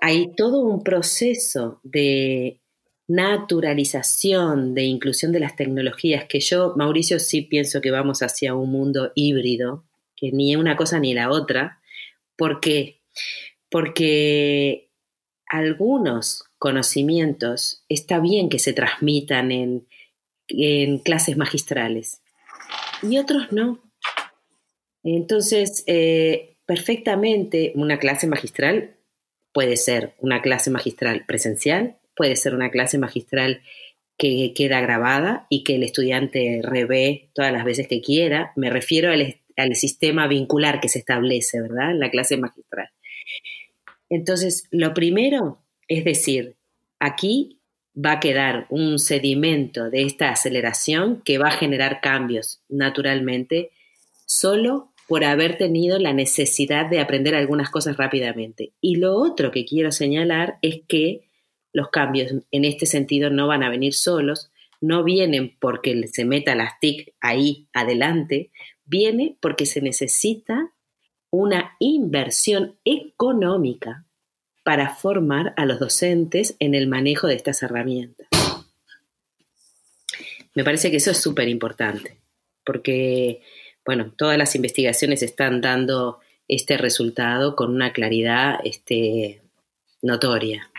[0.00, 2.60] hay todo un proceso de
[3.06, 8.70] naturalización, de inclusión de las tecnologías, que yo, Mauricio, sí pienso que vamos hacia un
[8.70, 9.84] mundo híbrido,
[10.16, 11.80] que ni una cosa ni la otra.
[12.36, 13.02] ¿Por qué?
[13.68, 14.90] Porque
[15.46, 19.86] algunos conocimientos está bien que se transmitan en,
[20.48, 22.22] en clases magistrales,
[23.02, 23.82] y otros no.
[25.02, 28.96] Entonces, eh, perfectamente una clase magistral
[29.52, 33.62] puede ser una clase magistral presencial, puede ser una clase magistral
[34.16, 38.52] que queda grabada y que el estudiante revé todas las veces que quiera.
[38.56, 41.90] Me refiero al, al sistema vincular que se establece, ¿verdad?
[41.90, 42.88] En la clase magistral.
[44.08, 46.56] Entonces, lo primero es decir,
[46.98, 47.58] aquí
[47.94, 53.70] va a quedar un sedimento de esta aceleración que va a generar cambios naturalmente
[54.26, 58.72] solo por haber tenido la necesidad de aprender algunas cosas rápidamente.
[58.80, 61.28] Y lo otro que quiero señalar es que
[61.72, 66.54] los cambios en este sentido no van a venir solos, no vienen porque se meta
[66.54, 68.50] las TIC ahí adelante,
[68.86, 70.72] viene porque se necesita
[71.30, 74.03] una inversión económica
[74.64, 78.26] para formar a los docentes en el manejo de estas herramientas.
[80.54, 82.16] Me parece que eso es súper importante,
[82.64, 83.42] porque,
[83.84, 89.42] bueno, todas las investigaciones están dando este resultado con una claridad este,
[90.00, 90.70] notoria.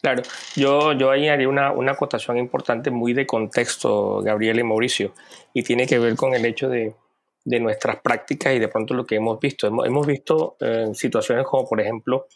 [0.00, 0.22] Claro,
[0.54, 5.12] yo, yo ahí haría una, una acotación importante muy de contexto, Gabriel y Mauricio,
[5.52, 6.94] y tiene que ver con el hecho de,
[7.46, 9.68] de nuestras prácticas y de pronto lo que hemos visto.
[9.68, 12.26] Hemos, visto eh, situaciones como, por ejemplo,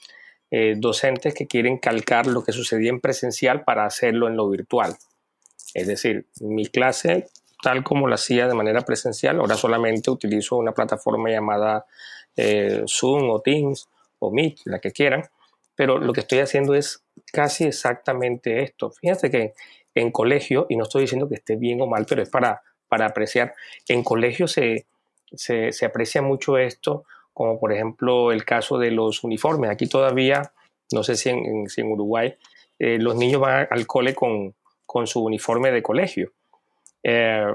[0.53, 4.97] eh, docentes que quieren calcar lo que sucedía en presencial para hacerlo en lo virtual.
[5.75, 7.27] Es decir, mi clase,
[7.61, 11.87] tal como la hacía de manera presencial, ahora solamente utilizo una plataforma llamada
[12.37, 13.89] eh, Zoom o Teams
[14.21, 15.25] o Meet, la que quieran,
[15.75, 17.03] pero lo que estoy haciendo es
[17.33, 18.93] casi exactamente esto.
[18.93, 19.55] Fíjense que
[19.93, 23.07] en colegio, y no estoy diciendo que esté bien o mal, pero es para, para
[23.07, 23.55] apreciar,
[23.89, 24.87] en colegio se,
[25.33, 29.71] se, aprecia mucho esto, como por ejemplo el caso de los uniformes.
[29.71, 30.53] Aquí todavía,
[30.93, 32.35] no sé si en, Uruguay,
[32.79, 34.55] eh, los niños van al cole con,
[35.07, 36.33] su uniforme de colegio.
[37.03, 37.47] Eh,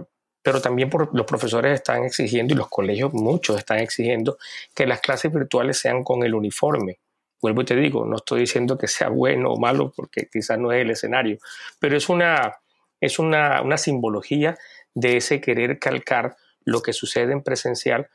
[0.46, 4.38] pero también los profesores están exigiendo y los colegios muchos están exigiendo
[4.76, 7.00] que las clases virtuales sean con el uniforme.
[7.42, 10.72] Vuelvo y te digo, no estoy diciendo que sea bueno o malo porque quizás no
[10.72, 11.40] es el escenario,
[11.80, 12.58] pero es una,
[13.02, 14.56] es una, una simbología
[14.94, 18.10] de ese querer calcar lo que sucede en presencial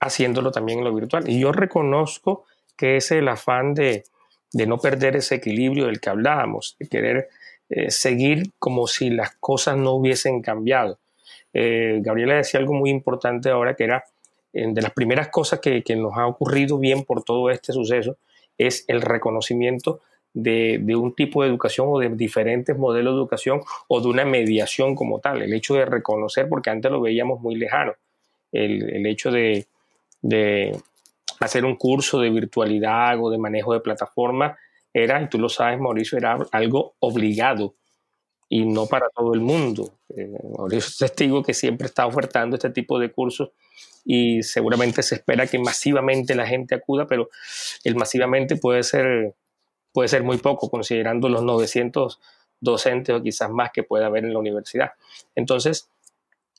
[0.00, 1.28] haciéndolo también en lo virtual.
[1.28, 2.46] Y yo reconozco
[2.76, 4.04] que es el afán de,
[4.52, 7.28] de no perder ese equilibrio del que hablábamos, de querer
[7.68, 10.98] eh, seguir como si las cosas no hubiesen cambiado.
[11.52, 14.04] Eh, Gabriela decía algo muy importante ahora, que era
[14.52, 18.16] eh, de las primeras cosas que, que, nos ha ocurrido bien por todo este suceso,
[18.58, 20.00] es el reconocimiento
[20.32, 24.94] de, un tipo de educación o de diferentes modelos de educación o de una mediación
[24.94, 25.42] como tal.
[25.42, 27.94] El hecho de reconocer, porque antes lo veíamos muy lejano,
[28.52, 29.66] el, el hecho de,
[30.22, 30.76] de,
[31.40, 34.56] hacer un curso de virtualidad o de manejo de plataforma
[34.92, 37.74] era, y tú lo sabes, Mauricio, era algo obligado
[38.48, 39.94] y no para todo el mundo.
[40.14, 43.50] Eh, Mauricio es testigo que siempre está ofertando este tipo de cursos
[44.04, 47.30] y seguramente se espera que masivamente la gente acuda, pero
[47.84, 49.34] el masivamente puede ser,
[49.92, 52.20] puede ser muy poco, considerando los 900
[52.60, 54.92] docentes o quizás más que pueda haber en la universidad.
[55.34, 55.90] Entonces,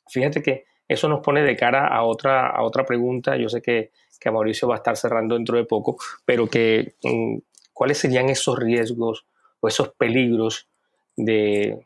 [0.08, 3.38] fíjate que eso nos pone de cara a otra, a otra pregunta.
[3.38, 7.38] Yo sé que, que Mauricio va a estar cerrando dentro de poco, pero que mm,
[7.74, 9.26] cuáles serían esos riesgos
[9.60, 10.68] o esos peligros
[11.16, 11.86] de,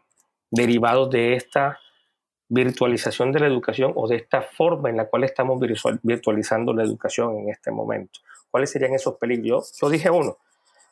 [0.50, 1.80] derivados de esta
[2.48, 5.60] virtualización de la educación o de esta forma en la cual estamos
[6.02, 8.20] virtualizando la educación en este momento.
[8.52, 9.74] ¿Cuáles serían esos peligros?
[9.82, 10.38] Yo, dije uno,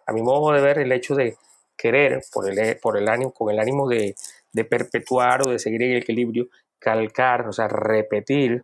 [0.05, 1.37] a mi modo de ver el hecho de
[1.77, 4.15] querer, por el, por el ánimo, con el ánimo de,
[4.69, 6.47] perpetuar o de seguir el equilibrio,
[6.79, 8.63] calcar, o sea, repetir,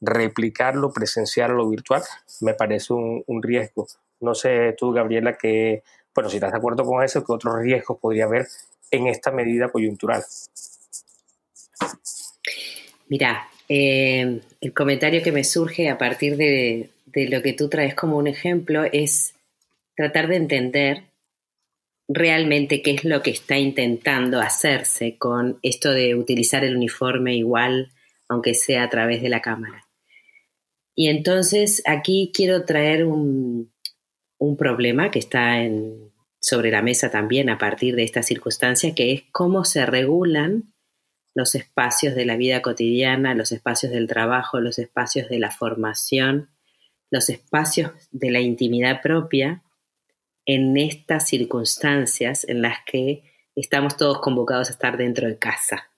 [0.00, 2.02] replicar lo presencial o lo virtual,
[2.40, 3.86] me parece un, riesgo.
[4.20, 5.82] No sé tú, Gabriela, que,
[6.14, 8.46] bueno, si estás de acuerdo con eso, ¿qué otros riesgos podría haber
[8.90, 10.24] en esta medida coyuntural?
[13.08, 18.16] Mira, eh, el comentario que me surge a partir de lo que tú traes como
[18.16, 19.34] un ejemplo es
[19.98, 21.10] tratar de entender
[22.08, 27.90] realmente qué es lo que está intentando hacerse con esto de utilizar el uniforme igual,
[28.28, 29.88] aunque sea a través de la cámara.
[30.94, 33.72] Y entonces aquí quiero traer un,
[34.38, 39.12] un problema que está en, sobre la mesa también a partir de esta circunstancia, que
[39.12, 40.72] es cómo se regulan
[41.34, 46.50] los espacios de la vida cotidiana, los espacios del trabajo, los espacios de la formación,
[47.10, 49.64] los espacios de la intimidad propia
[50.48, 53.22] en estas circunstancias en las que
[53.54, 55.90] estamos todos convocados a estar dentro de casa.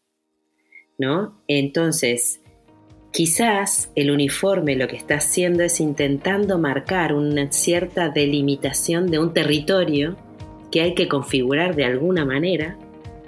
[0.98, 1.42] ¿No?
[1.48, 2.40] Entonces,
[3.12, 9.34] Quizás el uniforme lo que está haciendo es intentando marcar una cierta delimitación de un
[9.34, 10.16] territorio
[10.70, 12.78] que hay que configurar de alguna manera,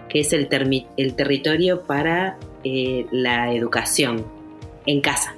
[0.08, 4.24] que es el, territorio para eh, la educación
[4.86, 5.34] en casa.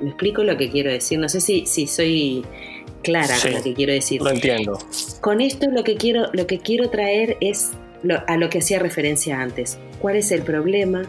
[0.00, 1.20] ¿Me explico lo que quiero decir?
[1.20, 2.44] No sé si, si soy
[3.02, 4.22] clara con lo que quiero decir.
[4.22, 4.78] Lo entiendo.
[5.20, 7.72] Con esto lo que quiero, lo que quiero traer es
[8.26, 9.78] a lo que hacía referencia antes.
[10.00, 11.06] ¿Cuál es el problema?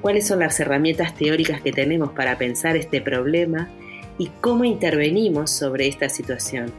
[0.00, 3.68] cuáles son las herramientas teóricas que tenemos para pensar este problema
[4.16, 6.72] y cómo intervenimos sobre esta situación.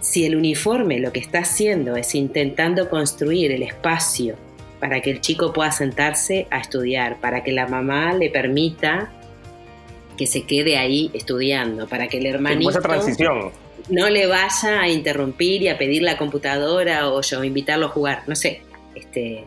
[0.00, 4.36] Si el uniforme lo que está haciendo es intentando construir el espacio
[4.80, 9.12] para que el chico pueda sentarse a estudiar, para que la mamá le permita
[10.16, 13.50] que se quede ahí estudiando, para que el hermanito transición.
[13.88, 18.22] no le vaya a interrumpir y a pedir la computadora o yo invitarlo a jugar,
[18.26, 18.62] no sé,
[18.94, 19.44] este,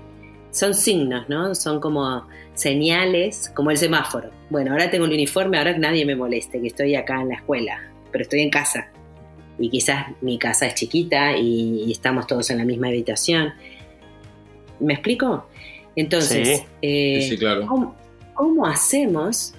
[0.52, 1.54] son signos, ¿no?
[1.54, 4.32] Son como señales, como el semáforo.
[4.50, 7.92] Bueno, ahora tengo el uniforme, ahora nadie me moleste, que estoy acá en la escuela,
[8.12, 8.90] pero estoy en casa.
[9.60, 13.54] Y quizás mi casa es chiquita y, estamos todos en la misma habitación.
[14.80, 15.48] ¿Me explico?
[15.96, 17.38] Entonces, eh,
[18.34, 19.54] ¿cómo, hacemos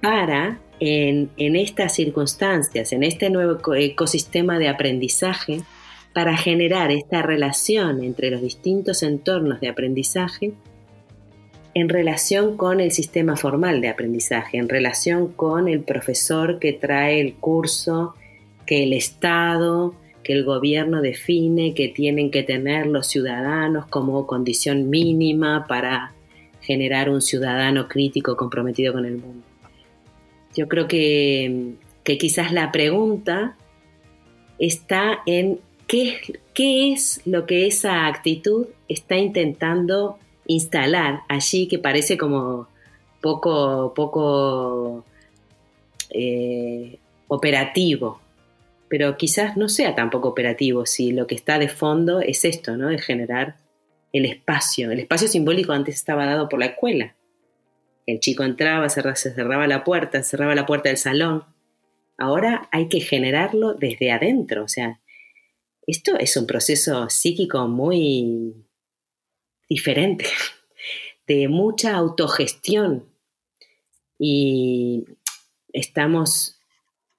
[0.00, 5.62] para, en, estas circunstancias, en este nuevo ecosistema de aprendizaje,
[6.12, 10.52] para generar esta relación entre los distintos entornos de aprendizaje
[11.72, 17.20] en relación con el sistema formal de aprendizaje, en relación con el profesor que trae
[17.20, 18.14] el curso,
[18.66, 19.94] que el Estado,
[20.24, 26.12] que el gobierno define que tienen que tener los ciudadanos como condición mínima para
[26.60, 29.49] generar un ciudadano crítico comprometido con el mundo.
[30.54, 31.74] Yo creo que,
[32.04, 33.56] que quizás la pregunta
[34.58, 42.68] está en ¿Qué, es lo que esa actitud está intentando instalar allí que parece como
[43.20, 45.04] poco, poco
[46.10, 46.96] eh,
[47.26, 48.20] operativo?
[48.88, 52.86] Pero quizás no sea tampoco operativo si lo que está de fondo es esto, ¿no?
[52.86, 53.56] De generar
[54.12, 54.92] el espacio.
[54.92, 57.16] El espacio simbólico antes estaba dado por la escuela.
[58.10, 61.44] El chico entraba, se cerraba la puerta, cerraba la puerta del salón.
[62.18, 64.64] Ahora hay que generarlo desde adentro.
[64.64, 65.00] O sea,
[65.86, 68.66] esto es un proceso psíquico muy
[69.68, 70.26] diferente,
[71.28, 73.06] de mucha autogestión.
[74.18, 75.04] Y
[75.72, 76.58] estamos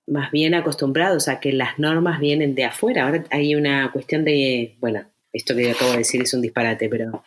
[0.08, 3.06] más bien acostumbrados a que las normas vienen de afuera.
[3.06, 7.24] Ahora hay una cuestión de, bueno, esto que acabo de decir es un disparate, pero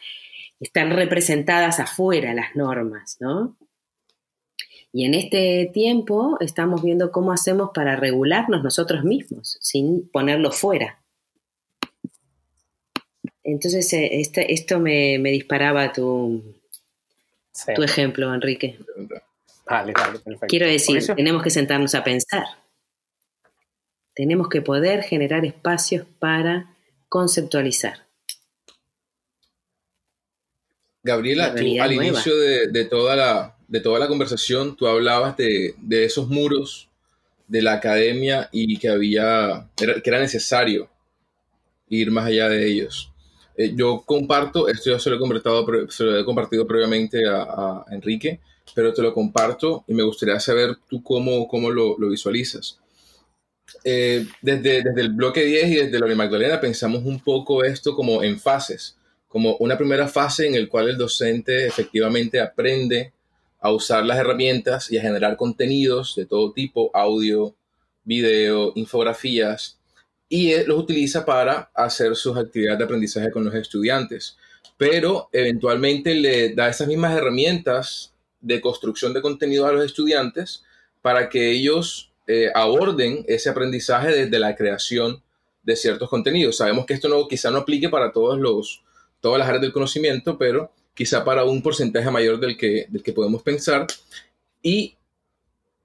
[0.60, 3.56] están representadas afuera las normas, ¿no?
[4.92, 11.02] Y en este tiempo estamos viendo cómo hacemos para regularnos nosotros mismos, sin ponerlo fuera.
[13.42, 16.42] Entonces, eh, este, esto me, disparaba tu,
[17.74, 18.78] tu ejemplo, Enrique.
[19.66, 20.46] Vale, vale, perfecto.
[20.48, 22.44] Quiero decir, tenemos que sentarnos a pensar.
[24.14, 26.70] Tenemos que poder generar espacios para
[27.08, 28.06] conceptualizar.
[31.04, 36.28] Gabriela, tú al inicio de, toda la, de toda la conversación, tú hablabas de, esos
[36.28, 36.88] muros
[37.46, 40.88] de la academia y que había, que era necesario
[41.90, 43.12] ir más allá de ellos.
[43.56, 47.84] Eh, yo comparto, esto ya se lo he compartido, se lo he compartido previamente a,
[47.90, 48.40] Enrique,
[48.74, 52.80] pero te lo comparto y me gustaría saber tú cómo, cómo lo, lo visualizas.
[53.84, 58.22] Eh, desde, desde el bloque 10 y desde la Magdalena pensamos un poco esto como
[58.22, 58.96] en fases
[59.34, 63.12] como una primera fase en el cual el docente efectivamente aprende
[63.58, 67.52] a usar las herramientas y a generar contenidos de todo tipo, audio,
[68.04, 69.76] video, infografías,
[70.28, 74.36] y los utiliza para hacer sus actividades de aprendizaje con los estudiantes.
[74.76, 80.62] Pero eventualmente le da esas mismas herramientas de construcción de contenido a los estudiantes
[81.02, 85.20] para que ellos eh, aborden ese aprendizaje desde la creación
[85.64, 86.58] de ciertos contenidos.
[86.58, 88.84] Sabemos que esto no, quizá no aplique para todos los,
[89.24, 93.14] todas las áreas del conocimiento, pero quizá para un porcentaje mayor del que, del que
[93.14, 93.86] podemos pensar.
[94.60, 94.96] Y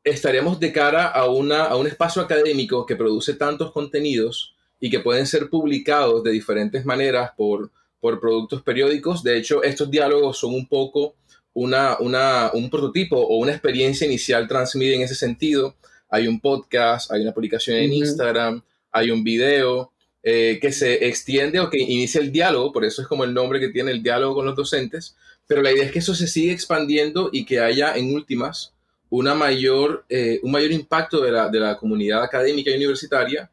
[0.04, 5.00] estaríamos de cara a, una, a un espacio académico que produce tantos contenidos y que
[5.00, 7.72] pueden ser publicados de diferentes maneras por,
[8.02, 9.24] por productos periódicos.
[9.24, 11.16] De hecho, estos diálogos son un poco
[11.54, 15.78] una, una, un prototipo o una experiencia inicial transmitida en ese sentido.
[16.10, 18.62] Hay un podcast, hay una publicación en Instagram,
[18.92, 23.08] hay un video, eh, que se extiende o que inicia el diálogo, por eso es
[23.08, 25.16] como el nombre que tiene el diálogo con los docentes,
[25.48, 28.74] pero la idea es que eso se siga expandiendo y que haya en últimas
[29.10, 33.50] una mayor, eh, un mayor impacto de la, de la, comunidad académica y universitaria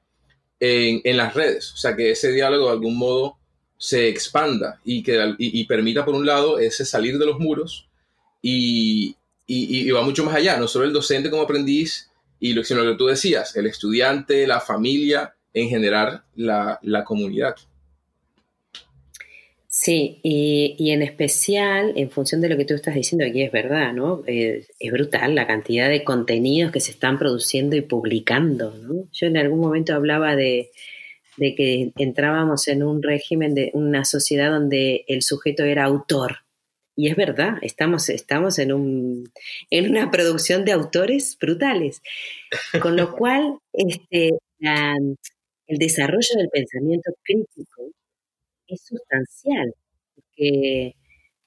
[0.61, 3.39] en, en, las redes, o sea, que ese diálogo de algún modo
[3.79, 7.87] se expanda y, que, y, permita, por un lado, ese salir de los muros
[8.43, 12.11] y, y, va mucho más allá, no solo el docente como aprendiz,
[12.41, 17.57] y lo, sino lo que tú decías, el estudiante, la familia, en generar la, comunidad.
[19.69, 23.95] Sí, y, en especial en función de lo que tú estás diciendo aquí es verdad,
[23.95, 24.23] ¿no?
[24.27, 29.09] Eh, es brutal la cantidad de contenidos que se están produciendo y publicando, ¿no?
[29.13, 30.71] Yo en algún momento hablaba de,
[31.39, 36.41] que entrábamos en un régimen de una sociedad donde el sujeto era autor.
[36.95, 39.33] Y es verdad, estamos, estamos en, un,
[39.71, 42.03] en una producción de autores brutales.
[42.81, 44.33] Con lo cual, este,
[45.67, 47.91] el desarrollo del pensamiento crítico
[48.67, 49.75] es sustancial,
[50.15, 50.95] porque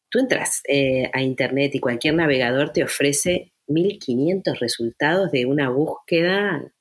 [0.09, 6.71] tú entras eh, a Internet y cualquier navegador te ofrece 1500 resultados de una búsqueda,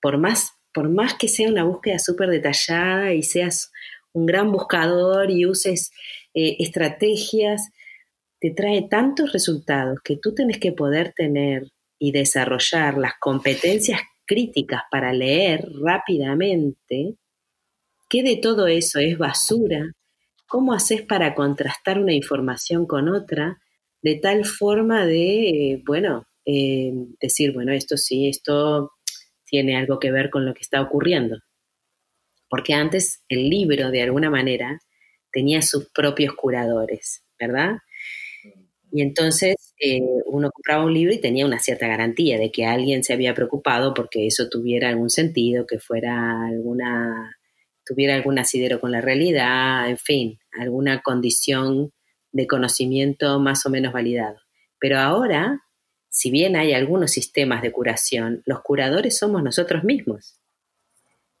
[0.00, 3.70] por más, por más que sea una búsqueda súper detallada y seas
[4.12, 5.90] un gran buscador y uses
[6.34, 7.70] eh, estrategias,
[8.40, 11.64] te trae tantos resultados que tú tienes que poder tener
[11.98, 17.16] y desarrollar las competencias críticas para leer rápidamente,
[18.08, 19.92] ¿qué de todo eso es basura?
[20.46, 23.58] ¿Cómo haces para contrastar una información con otra
[24.02, 28.92] de tal forma de, bueno, eh, decir, bueno, esto sí, esto
[29.44, 31.38] tiene algo que ver con lo que está ocurriendo?
[32.50, 34.78] Porque antes el libro, de alguna manera,
[35.32, 37.78] tenía sus propios curadores, ¿verdad?
[38.90, 43.04] Y entonces eh, uno compraba un libro y tenía una cierta garantía de que alguien
[43.04, 47.36] se había preocupado porque eso tuviera algún sentido, que fuera alguna,
[47.84, 51.92] tuviera algún asidero con la realidad, en fin, alguna condición
[52.32, 54.38] de conocimiento más o menos validado.
[54.78, 55.62] Pero ahora,
[56.08, 60.40] si bien hay algunos sistemas de curación, los curadores somos nosotros mismos.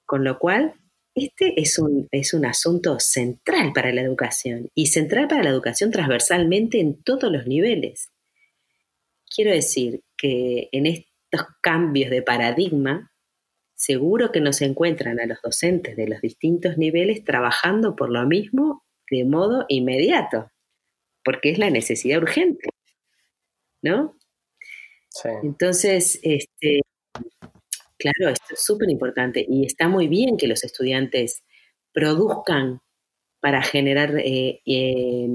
[0.04, 0.74] Con lo cual,
[1.18, 5.90] este es un, es un asunto central para la educación y central para la educación
[5.90, 8.10] transversalmente en todos los niveles.
[9.34, 13.12] Quiero decir que en estos cambios de paradigma,
[13.74, 18.84] seguro que nos encuentran a los docentes de los distintos niveles trabajando por lo mismo
[19.10, 20.50] de modo inmediato,
[21.24, 22.68] porque es la necesidad urgente.
[23.82, 24.16] ¿no?
[25.10, 25.28] Sí.
[25.42, 26.80] Entonces, este,
[27.98, 31.42] claro, esto es súper importante y está muy bien que los estudiantes
[31.92, 32.80] produzcan
[33.40, 35.28] para generar eh, eh,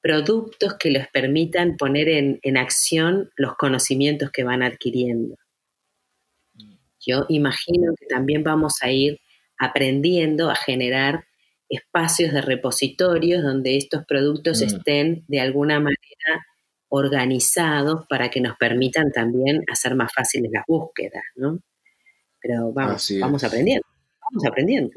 [0.00, 5.36] productos que les permitan poner en, acción los conocimientos que van adquiriendo.
[6.98, 9.20] Yo imagino que también vamos a ir
[9.58, 11.24] aprendiendo a generar
[11.68, 14.64] espacios de repositorios donde estos productos mm.
[14.64, 16.09] estén de alguna manera
[16.90, 21.58] organizados para que nos permitan también hacer más fáciles las búsquedas, ¿no?
[22.40, 23.86] Pero vamos, vamos aprendiendo,
[24.20, 24.90] vamos aprendiendo.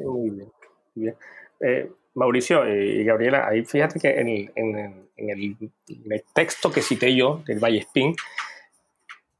[1.60, 7.16] Eh, Mauricio eh, y Gabriela, ahí fíjate que en el, en, el, texto que cité
[7.16, 8.16] yo del Valle Spin,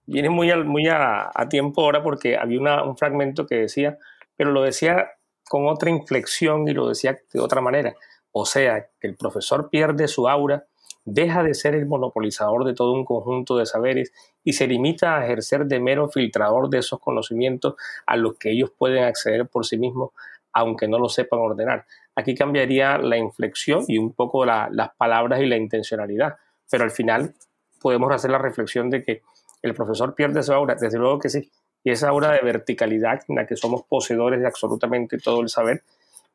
[0.06, 3.97] viene muy, a, muy a, tiempo ahora porque había un fragmento que decía,
[4.36, 5.12] pero lo decía
[5.47, 7.95] con otra inflexión y lo decía de otra manera.
[8.32, 10.66] O sea, que el profesor pierde su aura,
[11.06, 15.26] deja de ser el monopolizador de todo un conjunto de saberes y se limita a
[15.26, 17.76] ejercer de mero filtrador de esos conocimientos
[18.06, 20.12] a los que ellos pueden acceder por sí mismos,
[20.54, 21.86] aunque no lo sepan ordenar.
[22.16, 26.36] Aquí cambiaría la inflexión y un poco las palabras y la intencionalidad,
[26.70, 27.34] pero al final
[27.82, 29.22] podemos hacer la reflexión de que
[29.62, 31.49] el profesor pierde su aura, desde luego que sí,
[31.84, 35.84] y esa aura de verticalidad en la que somos poseedores de absolutamente todo el saber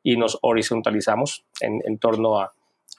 [0.03, 2.53] y nos horizontalizamos en, torno a,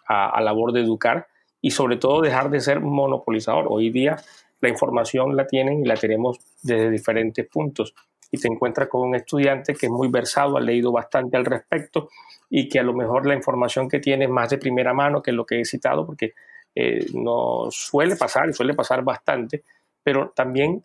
[0.07, 1.29] a, labor de educar
[1.61, 3.67] y sobre todo dejar de ser monopolizador.
[3.69, 4.17] Hoy día
[4.61, 7.95] la información la tienen y la tenemos desde diferentes puntos
[8.31, 12.09] y te encuentras con un estudiante que es muy versado, ha leído bastante al respecto
[12.49, 15.33] y que a lo mejor la información que tiene es más de primera mano que
[15.33, 16.35] lo que he citado, porque
[16.75, 19.65] eh, no suele pasar y suele pasar bastante,
[20.03, 20.85] pero también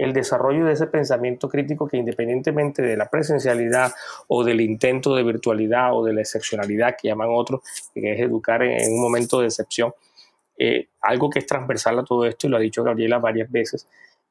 [0.00, 3.92] el desarrollo de ese pensamiento crítico que independientemente de la presencialidad
[4.28, 7.60] o del intento de virtualidad o de la excepcionalidad que llaman otros,
[7.92, 9.92] que es educar en, un momento de excepción,
[10.56, 13.86] eh, algo que es transversal a todo esto, y lo ha dicho Gabriela varias veces,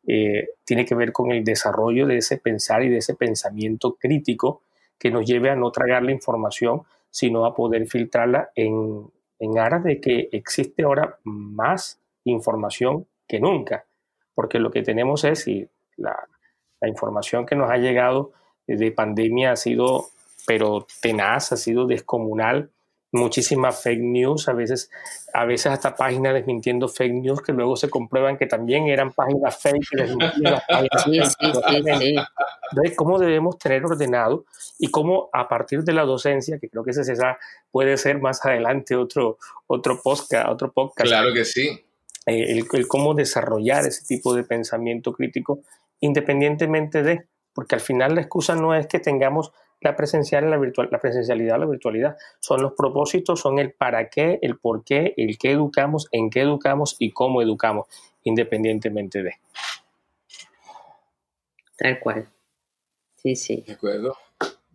[0.07, 4.63] eh, tiene que ver con el desarrollo de ese pensar y de ese pensamiento crítico
[4.97, 9.05] que nos lleve a no tragar la información, sino a poder filtrarla en,
[9.37, 13.85] en aras de que existe ahora más información que nunca,
[14.39, 15.67] porque lo que tenemos es, y
[15.97, 16.15] la,
[16.79, 18.31] la información que nos ha llegado
[18.67, 20.05] de pandemia ha sido,
[20.47, 22.71] pero tenaz, ha sido descomunal,
[23.11, 24.89] muchísimas fake news, a veces,
[25.33, 29.61] a veces hasta páginas desmintiendo fake news que luego se comprueban que también eran páginas
[29.61, 29.85] fake.
[32.71, 34.45] Entonces, ¿cómo debemos tener ordenado
[34.77, 37.13] y cómo a partir de la docencia, que creo que ese
[37.71, 39.37] puede ser más adelante otro,
[39.67, 41.09] otro, podcast, otro podcast.
[41.09, 41.83] Claro que sí.
[42.25, 45.61] Eh, el, el cómo desarrollar ese tipo de pensamiento crítico
[46.01, 49.51] independientemente de, porque al final la excusa no es que tengamos
[49.81, 52.17] la presencial la virtual, la presencialidad o la virtualidad.
[52.39, 56.41] Son los propósitos, son el para qué, el por qué, el qué educamos, en qué
[56.41, 57.87] educamos y cómo educamos,
[58.23, 59.35] independientemente de.
[61.77, 62.27] Tal cual.
[63.15, 63.63] Sí, sí.
[63.65, 64.17] De acuerdo.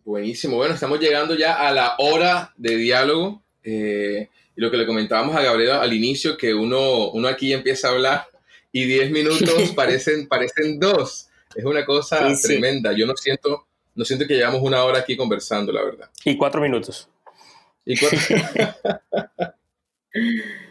[0.05, 0.57] Buenísimo.
[0.57, 3.42] Bueno, estamos llegando ya a la hora de diálogo.
[3.62, 7.88] Eh, y lo que le comentábamos a Gabriela al inicio, que uno, uno aquí empieza
[7.88, 8.26] a hablar
[8.72, 11.28] y 10 minutos parecen, parecen dos.
[11.55, 12.92] Es una cosa tremenda.
[12.92, 16.11] Yo no siento no siento que llevamos una hora aquí conversando, la verdad.
[16.24, 17.09] Y cuatro minutos.
[17.84, 18.18] Y cuatro...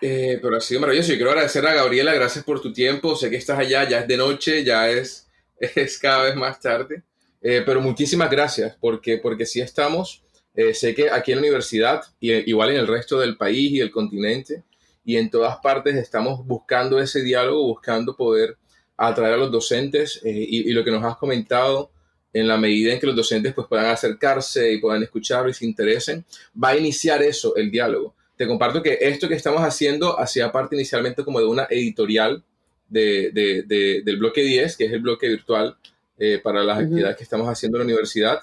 [0.00, 1.12] Eh, pero ha sido maravilloso.
[1.12, 3.16] Y quiero agradecer a Gabriela, gracias por tu tiempo.
[3.16, 7.02] Sé que estás allá, ya es de noche, ya es, es cada vez más tarde.
[7.42, 10.22] Eh, pero muchísimas gracias, porque, porque sí estamos.
[10.58, 13.78] Eh, sé que aquí en la universidad, y igual en el resto del país y
[13.78, 14.64] el continente,
[15.04, 18.56] y en todas partes estamos buscando ese diálogo, buscando poder
[18.96, 20.20] atraer a los docentes.
[20.24, 21.92] y, y, lo que nos has comentado
[22.32, 25.64] en la medida en que los docentes pues, puedan acercarse y puedan escuchar y se
[25.64, 26.24] interesen,
[26.60, 28.16] va a iniciar eso, el diálogo.
[28.36, 32.42] Te comparto que esto que estamos haciendo hacía parte inicialmente como de una editorial
[32.88, 35.76] de, de, del bloque 10, que es el bloque virtual
[36.18, 38.40] eh, para las actividades que estamos haciendo en la universidad,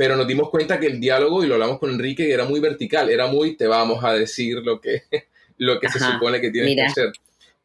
[0.00, 3.10] pero nos dimos cuenta que el diálogo, y lo hablamos con Enrique, era muy vertical,
[3.10, 5.02] era muy, te vamos a decir lo que,
[5.58, 7.12] lo que se supone que tienes que hacer.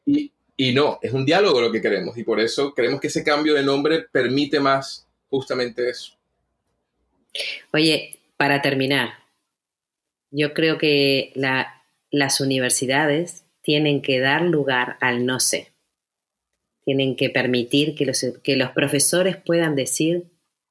[0.06, 3.24] Y, y no, es un diálogo lo que queremos, y por eso creemos que ese
[3.24, 6.12] cambio de nombre permite más justamente eso.
[7.72, 9.14] Oye, para terminar,
[10.30, 11.32] yo creo que
[12.12, 15.72] las universidades tienen que dar lugar al no sé.
[16.84, 20.26] Tienen que permitir que los, que los profesores puedan decir,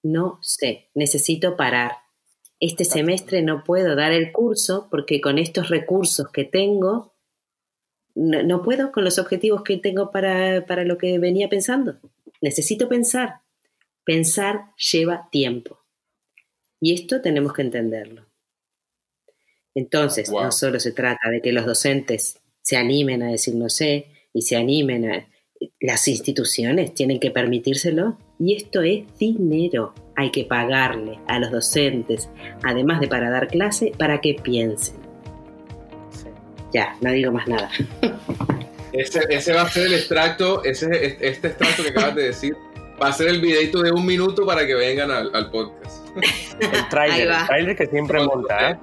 [0.05, 1.93] no sé, necesito parar.
[2.61, 7.15] Este semestre no puedo dar el curso porque con estos recursos que tengo,
[8.15, 11.99] no, puedo con los objetivos que tengo para, para lo que venía pensando.
[12.41, 13.41] Necesito pensar.
[14.05, 15.81] Pensar lleva tiempo.
[16.81, 18.27] Y esto tenemos que entenderlo.
[19.75, 24.09] Entonces, no solo se trata de que los docentes se animen a decir no sé
[24.33, 25.29] y se animen a...
[25.81, 29.95] Las instituciones tienen que permitírselo y esto es dinero.
[30.17, 32.29] Hay que pagarle a los docentes,
[32.63, 34.97] además de para dar clase, para que piensen.
[36.73, 37.71] Ya, no digo más nada.
[38.93, 40.87] Ese, va a ser el extracto, ese,
[41.21, 42.57] este extracto que acabas de decir,
[43.03, 46.07] va a ser el videito de un minuto para que vengan al, podcast.
[46.61, 48.79] El trailer, el trailer que siempre monta, ¿eh?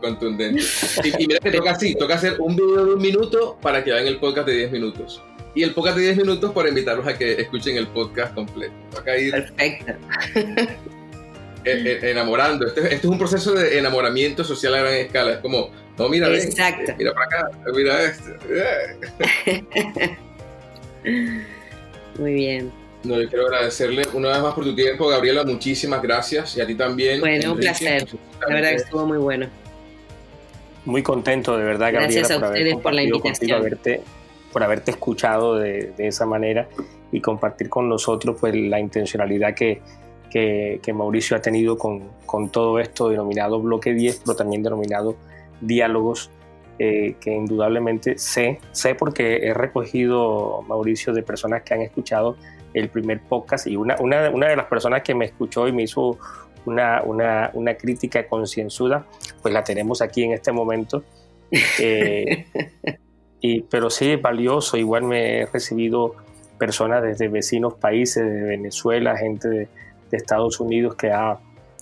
[0.00, 0.62] Contundente.
[1.02, 4.06] Y, mira que toca así, toca hacer un video de un minuto para que vean
[4.06, 5.22] el podcast de 10 minutos.
[5.56, 8.74] Y el podcast de 10 minutos para invitarlos a que escuchen el podcast completo.
[9.02, 9.94] Perfecto.
[11.64, 12.66] enamorando.
[12.66, 15.32] Este, este, es un proceso de enamoramiento social a gran escala.
[15.32, 16.92] Es como, no, mira, Exacto.
[16.98, 18.36] mira para acá, mira este.
[22.18, 22.70] Muy bien.
[23.02, 25.42] No, yo quiero agradecerle una vez más por tu tiempo, Gabriela.
[25.44, 26.54] Muchísimas gracias.
[26.58, 27.18] Y a ti también.
[27.20, 28.06] Bueno, un placer.
[28.46, 29.48] La verdad que estuvo muy bueno.
[30.84, 32.12] Muy contento, de verdad, Gabriela.
[32.12, 33.58] Gracias a ustedes por la invitación.
[33.58, 34.02] Haberte,
[34.52, 36.68] por haberte escuchado de, de, esa manera
[37.12, 39.80] y compartir con nosotros pues, la intencionalidad que,
[40.30, 45.16] que, que Mauricio ha tenido con, con todo esto denominado Bloque 10, pero también denominado
[45.60, 46.30] diálogos
[46.78, 52.36] eh, que indudablemente sé, sé porque he recogido, Mauricio, de personas que han escuchado
[52.74, 55.84] el primer podcast y una, una, una de las personas que me escuchó y me
[55.84, 56.18] hizo
[56.66, 59.06] una, una, una crítica concienzuda,
[59.40, 61.02] pues la tenemos aquí en este momento.
[61.78, 62.44] Eh,
[63.40, 66.14] y, pero sí es valioso, igual me he recibido
[66.58, 69.68] personas desde vecinos países, de Venezuela, gente de,
[70.10, 71.38] de Estados Unidos que ha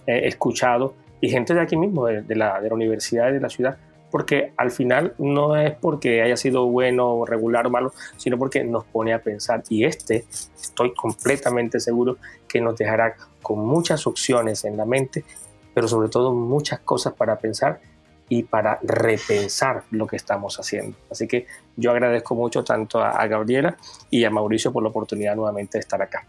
[0.06, 3.78] escuchado y gente de aquí mismo, de, la, de la universidad y de la ciudad,
[4.10, 8.84] porque al final no es porque haya sido bueno, regular o malo, sino porque nos
[8.84, 9.62] pone a pensar.
[9.70, 10.24] Y este,
[10.60, 15.24] estoy completamente seguro que nos dejará con muchas opciones en la mente,
[15.72, 17.80] pero sobre todo muchas cosas para pensar
[18.28, 20.96] y para repensar lo que estamos haciendo.
[21.10, 21.46] Así que
[21.76, 23.76] yo agradezco mucho tanto a, Gabriela
[24.10, 26.26] y a Mauricio por la oportunidad nuevamente de estar acá.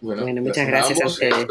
[0.00, 1.46] Bueno, muchas gracias a ustedes.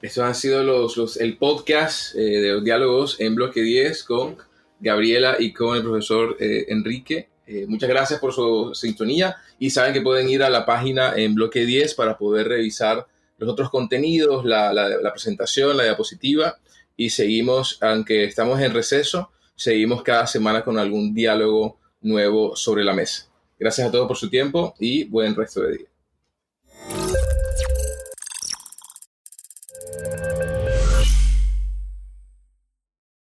[0.00, 4.36] Estos han sido los, el podcast eh, de los diálogos en Bloque 10 con
[4.78, 7.28] Gabriela y con el profesor eh, Enrique.
[7.46, 11.34] Eh, muchas gracias por su sintonía y saben que pueden ir a la página en
[11.34, 13.06] Bloque 10 para poder revisar
[13.38, 16.58] los otros contenidos, la, la presentación, la diapositiva
[16.96, 22.94] y seguimos, aunque estamos en receso, seguimos cada semana con algún diálogo nuevo sobre la
[22.94, 23.28] mesa.
[23.58, 25.86] Gracias a todos por su tiempo y buen resto de día.